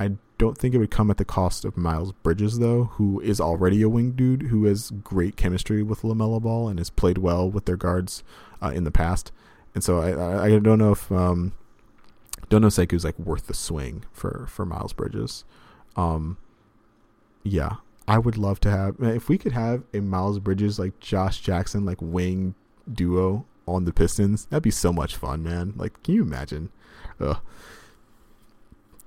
[0.00, 3.40] I don't think it would come at the cost of Miles Bridges though, who is
[3.40, 7.50] already a wing dude who has great chemistry with LaMelo Ball and has played well
[7.50, 8.22] with their guards
[8.62, 9.32] uh, in the past.
[9.74, 11.52] And so I, I, don't know if um,
[12.48, 15.44] don't know if Sekou's like worth the swing for for Miles Bridges.
[15.96, 16.38] Um,
[17.42, 17.76] yeah,
[18.06, 21.84] I would love to have if we could have a Miles Bridges like Josh Jackson
[21.84, 22.54] like wing
[22.92, 24.46] duo on the Pistons.
[24.46, 25.74] That'd be so much fun, man.
[25.76, 26.70] Like, can you imagine?
[27.20, 27.38] Ugh.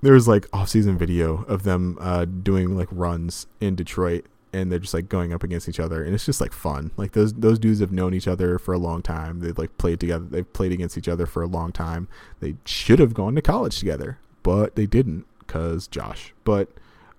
[0.02, 4.78] there was like off-season video of them uh, doing like runs in Detroit, and they're
[4.78, 6.90] just like going up against each other, and it's just like fun.
[6.96, 9.40] Like those those dudes have known each other for a long time.
[9.40, 10.24] They've like played together.
[10.24, 12.08] They've played against each other for a long time.
[12.40, 16.34] They should have gone to college together, but they didn't because Josh.
[16.44, 16.68] But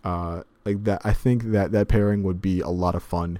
[0.03, 3.39] uh, like that, I think that that pairing would be a lot of fun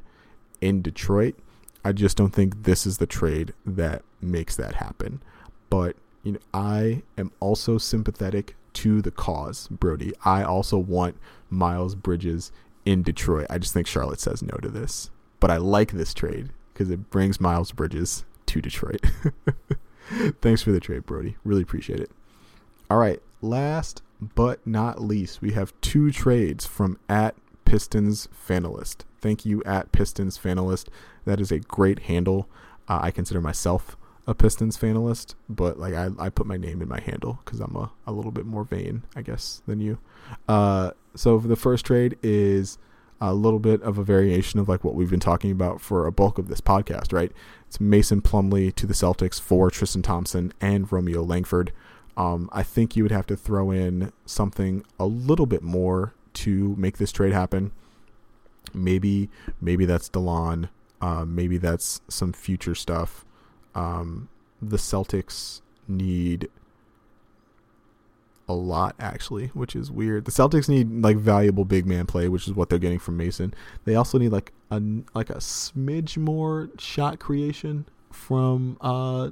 [0.62, 1.36] in Detroit.
[1.84, 5.22] I just don't think this is the trade that makes that happen.
[5.70, 10.14] But you know, I am also sympathetic to the cause, Brody.
[10.24, 11.18] I also want
[11.50, 12.52] Miles Bridges
[12.86, 13.48] in Detroit.
[13.50, 15.10] I just think Charlotte says no to this.
[15.40, 19.06] But I like this trade because it brings Miles Bridges to Detroit.
[20.42, 21.36] Thanks for the trade, Brody.
[21.44, 22.12] Really appreciate it.
[22.90, 24.02] All right, last
[24.36, 29.02] but not least, we have two trades from at Pistons Fanalist.
[29.20, 30.88] Thank you at Pistons Fanalist.
[31.26, 32.50] That is a great handle.
[32.88, 36.88] Uh, I consider myself a Pistons fanalist, but like I, I put my name in
[36.88, 40.00] my handle because I'm a, a little bit more vain, I guess, than you.
[40.48, 42.78] Uh, so the first trade is
[43.20, 46.12] a little bit of a variation of like what we've been talking about for a
[46.12, 47.32] bulk of this podcast, right?
[47.68, 51.72] It's Mason Plumlee to the Celtics for Tristan Thompson and Romeo Langford.
[52.16, 56.76] Um, I think you would have to throw in something a little bit more to
[56.78, 57.72] make this trade happen.
[58.74, 59.30] Maybe
[59.62, 60.70] maybe that's Delon.
[61.04, 63.26] Uh, maybe that's some future stuff
[63.76, 64.30] um,
[64.62, 66.50] the Celtics need
[68.48, 70.26] a lot actually, which is weird.
[70.26, 73.54] The Celtics need like valuable big man play, which is what they're getting from Mason.
[73.86, 74.82] They also need like a
[75.14, 79.30] like a smidge more shot creation from uh,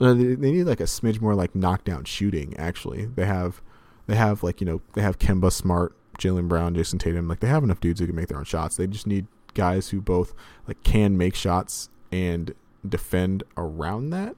[0.00, 3.06] uh they, they need like a smidge more like knockdown shooting actually.
[3.06, 3.60] They have
[4.06, 7.48] they have like, you know, they have Kemba Smart, Jaylen Brown, Jayson Tatum, like they
[7.48, 8.76] have enough dudes who can make their own shots.
[8.76, 9.26] They just need
[9.56, 10.34] guys who both
[10.68, 12.54] like can make shots and
[12.88, 14.36] defend around that.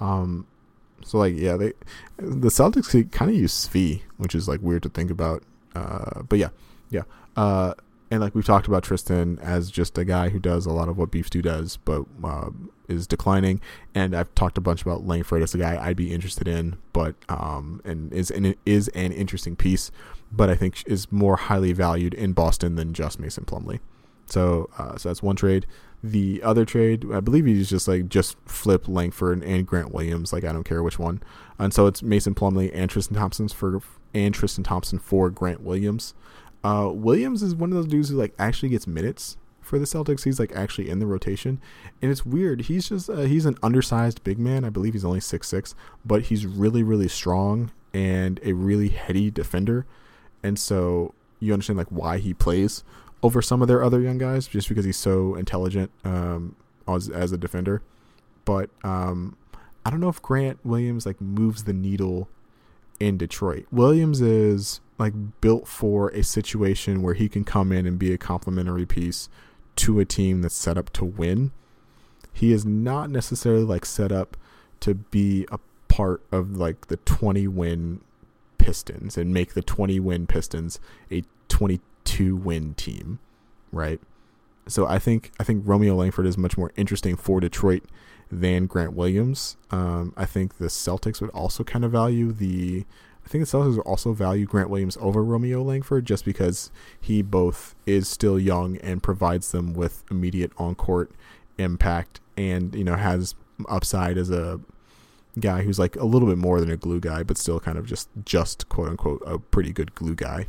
[0.00, 0.46] Um,
[1.04, 1.72] so like yeah, they
[2.16, 5.42] the Celtics kind of use Svi, which is like weird to think about.
[5.74, 6.48] Uh, but yeah,
[6.90, 7.02] yeah.
[7.36, 7.74] Uh,
[8.10, 10.98] and like we've talked about Tristan as just a guy who does a lot of
[10.98, 12.50] what Beef Stew does, but uh,
[12.86, 13.60] is declining.
[13.94, 17.14] And I've talked a bunch about Langford as a guy I'd be interested in, but
[17.28, 19.90] um, and is and is an interesting piece,
[20.30, 23.80] but I think is more highly valued in Boston than just Mason Plumlee.
[24.32, 25.66] So uh, so that's one trade.
[26.02, 30.32] The other trade, I believe he's just like just flip Langford and Grant Williams.
[30.32, 31.22] Like I don't care which one.
[31.58, 33.80] And so it's Mason Plumlee and Tristan Thompson for
[34.14, 36.14] and Tristan Thompson for Grant Williams.
[36.64, 40.24] Uh, Williams is one of those dudes who like actually gets minutes for the Celtics.
[40.24, 41.60] He's like actually in the rotation,
[42.00, 42.62] and it's weird.
[42.62, 44.64] He's just uh, he's an undersized big man.
[44.64, 45.74] I believe he's only six six,
[46.06, 49.84] but he's really really strong and a really heady defender.
[50.42, 52.82] And so you understand like why he plays
[53.22, 56.56] over some of their other young guys just because he's so intelligent um,
[56.88, 57.82] as, as a defender.
[58.44, 59.36] But um,
[59.84, 62.28] I don't know if Grant Williams like moves the needle
[62.98, 63.66] in Detroit.
[63.70, 68.18] Williams is like built for a situation where he can come in and be a
[68.18, 69.28] complementary piece
[69.76, 71.52] to a team that's set up to win.
[72.32, 74.36] He is not necessarily like set up
[74.80, 75.58] to be a
[75.88, 78.00] part of like the 20 win
[78.58, 80.78] Pistons and make the 20 win Pistons
[81.10, 83.18] a 20 two win team,
[83.70, 84.00] right?
[84.68, 87.84] So I think I think Romeo Langford is much more interesting for Detroit
[88.30, 89.56] than Grant Williams.
[89.70, 92.84] Um, I think the Celtics would also kind of value the.
[93.24, 97.22] I think the Celtics would also value Grant Williams over Romeo Langford just because he
[97.22, 101.12] both is still young and provides them with immediate on court
[101.58, 103.34] impact and you know has
[103.68, 104.60] upside as a
[105.38, 107.86] guy who's like a little bit more than a glue guy, but still kind of
[107.86, 110.46] just just quote unquote a pretty good glue guy.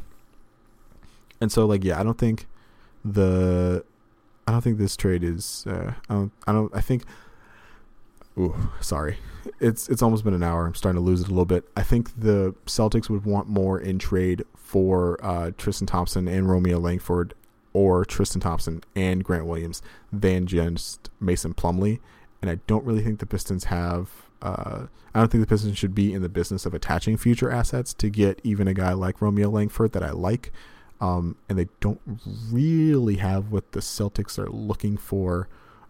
[1.44, 2.48] And so like yeah, I don't think
[3.04, 3.84] the
[4.48, 7.04] I don't think this trade is uh, I don't I don't I think
[8.38, 9.18] Ooh, sorry.
[9.60, 10.66] It's it's almost been an hour.
[10.66, 11.68] I'm starting to lose it a little bit.
[11.76, 16.80] I think the Celtics would want more in trade for uh, Tristan Thompson and Romeo
[16.80, 17.34] Langford
[17.74, 19.82] or Tristan Thompson and Grant Williams
[20.14, 22.00] than just Mason Plumlee.
[22.41, 24.10] And I don't really think the Pistons have
[24.41, 27.94] uh, I don't think the Pistons should be in the business of attaching future assets
[27.96, 30.52] to get even a guy like Romeo Langford that I like.
[31.02, 32.00] Um, and they don't
[32.52, 35.50] really have what the Celtics are looking for.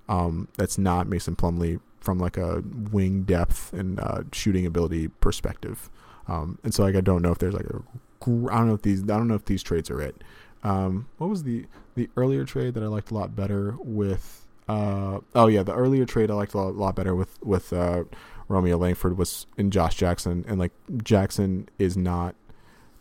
[0.09, 5.89] Um, that's not Mason Plumlee from like a wing depth and uh, shooting ability perspective.
[6.27, 7.81] Um, and so like I don't know if there's like a
[8.25, 10.23] I don't know if these I don't know if these trades are it.
[10.63, 14.45] Um, what was the the earlier trade that I liked a lot better with?
[14.67, 18.03] Uh, oh yeah, the earlier trade I liked a lot, lot better with with uh,
[18.47, 20.71] Romeo Langford was in Josh Jackson, and like
[21.03, 22.35] Jackson is not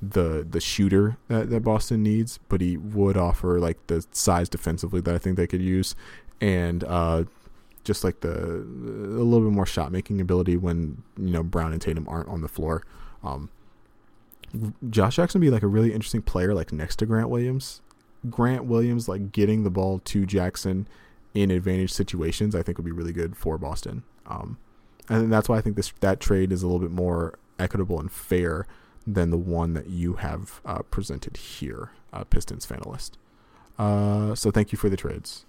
[0.02, 5.00] the the shooter that, that Boston needs, but he would offer like the size defensively
[5.00, 5.94] that I think they could use,
[6.40, 7.24] and uh,
[7.84, 11.80] just like the a little bit more shot making ability when you know Brown and
[11.80, 12.82] Tatum aren't on the floor.
[13.22, 13.50] Um,
[14.90, 17.80] Josh Jackson be like a really interesting player, like next to Grant Williams.
[18.28, 20.88] Grant Williams, like getting the ball to Jackson
[21.32, 24.02] in advantage situations, I think would be really good for Boston.
[24.26, 24.58] Um,
[25.08, 28.10] and that's why I think this that trade is a little bit more equitable and
[28.10, 28.66] fair
[29.06, 33.12] than the one that you have uh, presented here, uh, Pistons Fanalist.
[33.78, 35.44] Uh, so thank you for the trades.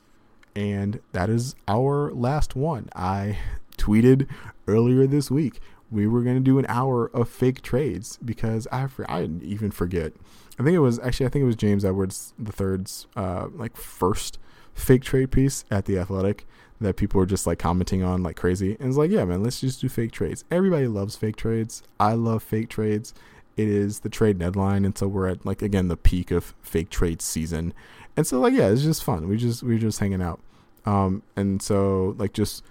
[0.55, 2.89] And that is our last one.
[2.95, 3.37] I
[3.77, 4.27] tweeted
[4.67, 5.59] earlier this week
[5.93, 10.13] we were going to do an hour of fake trades because I I even forget.
[10.59, 14.39] I think it was actually I think it was James Edwards third's uh, like first
[14.73, 16.47] fake trade piece at the Athletic
[16.81, 18.75] that people were just like commenting on like crazy.
[18.79, 20.43] And it's like, yeah, man, let's just do fake trades.
[20.51, 21.83] Everybody loves fake trades.
[21.99, 23.13] I love fake trades.
[23.55, 26.89] It is the trade deadline, and so we're at like again the peak of fake
[26.89, 27.73] trade season.
[28.17, 29.27] And so like yeah, it's just fun.
[29.27, 30.39] We just we are just hanging out.
[30.85, 32.63] Um, and so like just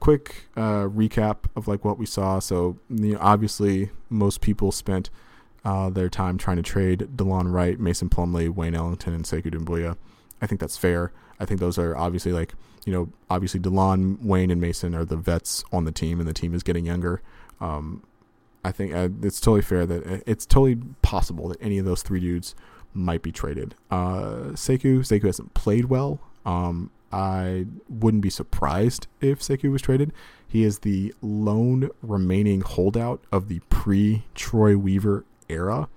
[0.00, 2.38] quick uh, recap of like what we saw.
[2.38, 5.10] So you know, obviously most people spent
[5.64, 9.96] uh, their time trying to trade Delon Wright, Mason Plumlee, Wayne Ellington, and Sekou Doumbouya.
[10.40, 11.12] I think that's fair.
[11.38, 12.54] I think those are obviously like
[12.84, 16.34] you know obviously Delon, Wayne, and Mason are the vets on the team, and the
[16.34, 17.22] team is getting younger.
[17.60, 18.02] Um,
[18.64, 22.02] I think uh, it's totally fair that uh, it's totally possible that any of those
[22.02, 22.54] three dudes
[22.94, 23.74] might be traded.
[23.90, 26.20] Uh, Sekou hasn't played well.
[26.44, 30.12] Um, I wouldn't be surprised if Sekou was traded.
[30.46, 35.88] He is the lone remaining holdout of the pre Troy Weaver era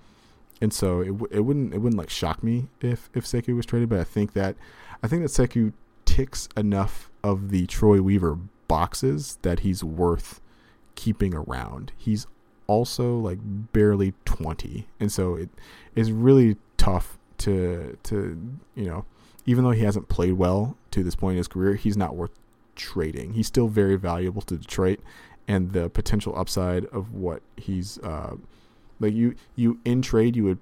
[0.60, 3.88] and so it, it wouldn't it wouldn't like shock me if if Sekou was traded,
[3.88, 4.56] but I think that
[5.02, 5.72] I think that Sekou
[6.04, 8.38] ticks enough of the Troy Weaver
[8.68, 10.40] boxes that he's worth
[10.94, 11.92] keeping around.
[11.96, 12.26] He's
[12.66, 15.50] also like barely 20, and so it
[15.94, 18.40] is really tough to to
[18.74, 19.04] you know
[19.46, 22.32] even though he hasn't played well to this point in his career, he's not worth
[22.74, 23.32] trading.
[23.34, 25.00] He's still very valuable to Detroit,
[25.46, 28.36] and the potential upside of what he's uh,
[29.00, 30.58] like you you in trade you would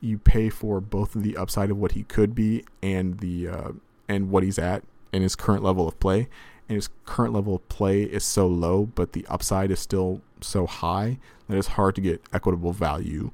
[0.00, 3.72] you pay for both the upside of what he could be and the uh,
[4.08, 6.28] and what he's at and his current level of play.
[6.68, 10.66] And his current level of play is so low, but the upside is still so
[10.66, 11.18] high
[11.48, 13.30] that it's hard to get equitable value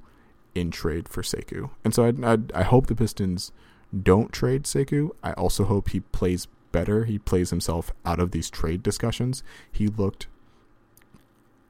[0.55, 1.71] in trade for Sekou.
[1.85, 3.53] And so I, I, hope the Pistons
[4.03, 5.11] don't trade Sekou.
[5.23, 7.05] I also hope he plays better.
[7.05, 9.43] He plays himself out of these trade discussions.
[9.71, 10.27] He looked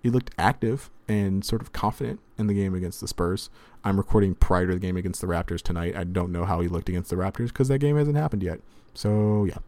[0.02, 3.50] he looked active and sort of confident in the game against the Spurs.
[3.84, 5.94] I'm recording prior to the game against the Raptors tonight.
[5.94, 8.60] I don't know how he looked against the Raptors because that game hasn't happened yet.
[8.94, 9.58] So yeah.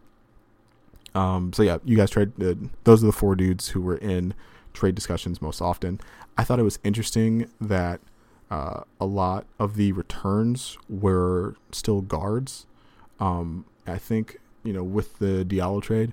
[1.14, 2.43] Um, so yeah, you guys tried.
[2.43, 2.55] Uh,
[2.85, 4.33] those are the four dudes who were in
[4.73, 6.01] trade discussions most often.
[6.37, 8.01] I thought it was interesting that
[8.51, 12.66] uh, a lot of the returns were still guards.
[13.18, 16.12] Um, I think you know with the Diallo trade,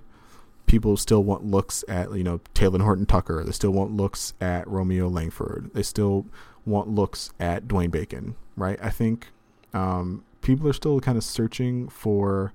[0.65, 3.43] people still want looks at you know Talen Horton Tucker.
[3.43, 5.71] They still want looks at Romeo Langford.
[5.73, 6.27] They still
[6.65, 8.35] want looks at Dwayne Bacon.
[8.55, 8.79] Right?
[8.81, 9.27] I think
[9.73, 12.53] um, people are still kind of searching for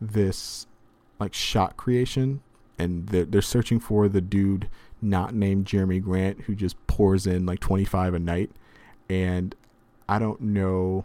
[0.00, 0.66] this
[1.18, 2.40] like shot creation,
[2.78, 4.68] and they're, they're searching for the dude
[5.00, 8.50] not named Jerami Grant who just pours in like 25 a night.
[9.08, 9.54] And
[10.08, 11.04] I don't know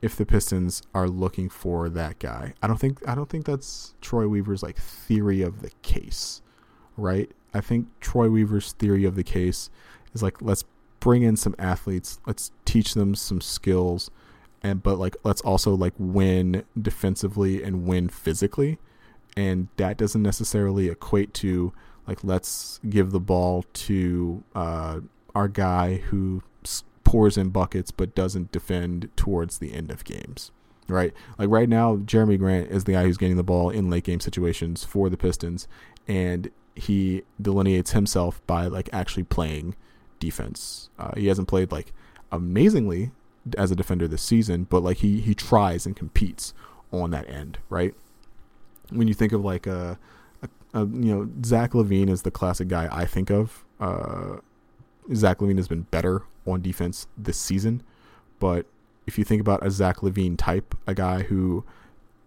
[0.00, 2.54] if the Pistons are looking for that guy.
[2.62, 6.42] I don't think I don't think that's Troy Weaver's like theory of the case,
[6.96, 7.30] right?
[7.54, 9.70] I think Troy Weaver's theory of the case
[10.14, 10.64] is like let's
[11.00, 14.10] bring in some athletes, let's teach them some skills
[14.62, 18.78] and but like let's also like win defensively and win physically
[19.36, 21.72] and that doesn't necessarily equate to
[22.06, 25.00] like let's give the ball to uh,
[25.34, 26.42] our guy who
[27.04, 30.50] pours in buckets but doesn't defend towards the end of games.
[30.88, 31.12] Right?
[31.38, 34.20] Like right now, Jerami Grant is the guy who's getting the ball in late game
[34.20, 35.68] situations for the Pistons,
[36.08, 39.76] and he delineates himself by like actually playing
[40.18, 40.90] defense.
[40.98, 41.92] Uh, he hasn't played like
[42.30, 43.12] amazingly
[43.56, 46.52] as a defender this season, but like he he tries and competes
[46.90, 47.94] on that end, right?
[48.90, 49.98] When you think of like a,
[50.74, 53.64] a you know Zach LaVine is the classic guy I think of.
[53.80, 54.36] Uh,
[55.14, 57.82] Zach LaVine has been better on defense this season.
[58.38, 58.66] But
[59.06, 61.64] if you think about a Zach LaVine type, a guy who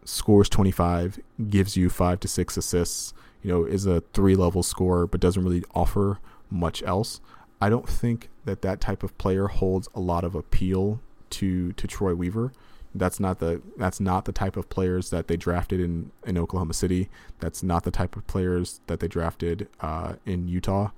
[0.04, 1.20] scores 25,
[1.50, 5.44] gives you five to six assists, you know, is a three level scorer, but doesn't
[5.44, 6.20] really offer
[6.50, 7.22] much else.
[7.62, 11.00] I don't think that that type of player holds a lot of appeal
[11.32, 12.52] to to Troy Weaver.
[12.98, 16.74] That's not the that's not the type of players that they drafted in in Oklahoma
[16.74, 17.10] City.
[17.40, 20.92] That's not the type of players that they drafted uh, in Utah.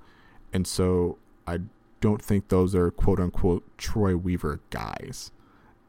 [0.54, 1.18] And so
[1.48, 1.60] I
[2.00, 5.32] don't think those are quote unquote Troy Weaver guys.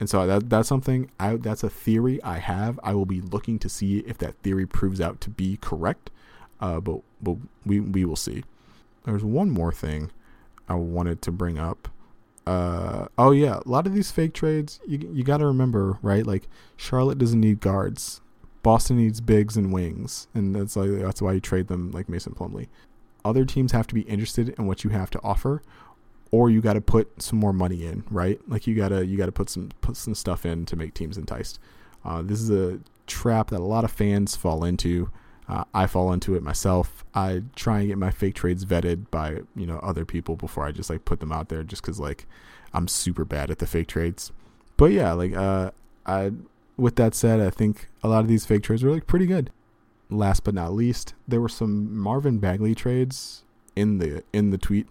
[0.00, 2.78] And so that that's something I that's a theory I have.
[2.82, 6.10] I will be looking to see if that theory proves out to be correct.
[6.60, 7.36] Uh, but but
[7.66, 8.44] we we will see.
[9.04, 10.10] There's one more thing
[10.68, 11.88] I wanted to bring up.
[12.48, 16.26] Uh, oh yeah, a lot of these fake trades, you you got to remember, right?
[16.26, 18.22] Like Charlotte doesn't need guards,
[18.62, 22.32] Boston needs bigs and wings, and that's like that's why you trade them like Mason
[22.34, 22.68] Plumlee.
[23.22, 25.62] Other teams have to be interested in what you have to offer,
[26.30, 28.40] or you got to put some more money in, right?
[28.48, 31.60] Like you gotta you gotta put some put some stuff in to make teams enticed.
[32.02, 35.10] Uh, this is a trap that a lot of fans fall into.
[35.48, 37.04] Uh, I fall into it myself.
[37.14, 40.72] I try and get my fake trades vetted by you know other people before I
[40.72, 42.26] just like put them out there, just because like
[42.74, 44.30] I'm super bad at the fake trades.
[44.76, 45.70] But yeah, like uh,
[46.06, 46.32] I
[46.76, 49.50] with that said, I think a lot of these fake trades were like pretty good.
[50.10, 53.42] Last but not least, there were some Marvin Bagley trades
[53.74, 54.86] in the in the tweet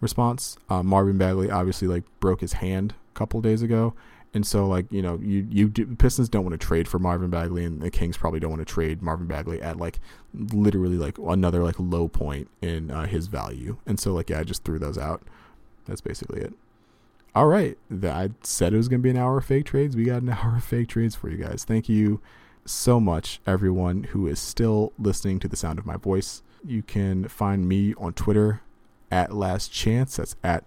[0.00, 0.56] response.
[0.68, 3.94] Uh, Marvin Bagley obviously like broke his hand a couple days ago,
[4.34, 7.28] and so, like you know, you you do, Pistons don't want to trade for Marvin
[7.28, 10.00] Bagley, and the Kings probably don't want to trade Marvin Bagley at like
[10.32, 13.76] literally like another like low point in uh, his value.
[13.86, 15.22] And so, like yeah, I just threw those out.
[15.84, 16.54] That's basically it.
[17.34, 19.96] All right, I said it was gonna be an hour of fake trades.
[19.96, 21.64] We got an hour of fake trades for you guys.
[21.64, 22.22] Thank you
[22.64, 26.42] so much, everyone who is still listening to the sound of my voice.
[26.64, 28.62] You can find me on Twitter
[29.10, 30.16] at Laz Chance.
[30.16, 30.64] That's at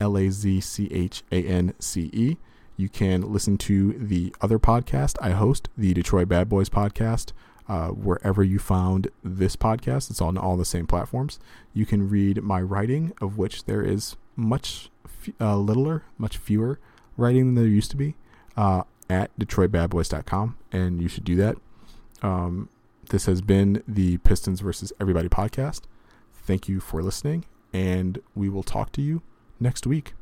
[0.00, 2.36] L A Z C H A N C E.
[2.76, 7.32] You can listen to the other podcast I host, the Detroit Bad Boys podcast,
[7.68, 10.10] uh, wherever you found this podcast.
[10.10, 11.38] It's on all the same platforms.
[11.72, 14.90] You can read my writing, of which there is much
[15.40, 16.78] uh, littler, much fewer
[17.16, 18.14] writing than there used to be,
[18.56, 21.56] uh, at DetroitBadBoys.com, and you should do that.
[22.22, 22.68] Um,
[23.08, 25.82] this has been the Pistons versus Everybody podcast.
[26.34, 29.22] Thank you for listening, and we will talk to you
[29.58, 30.14] next week.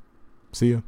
[0.53, 0.85] See you.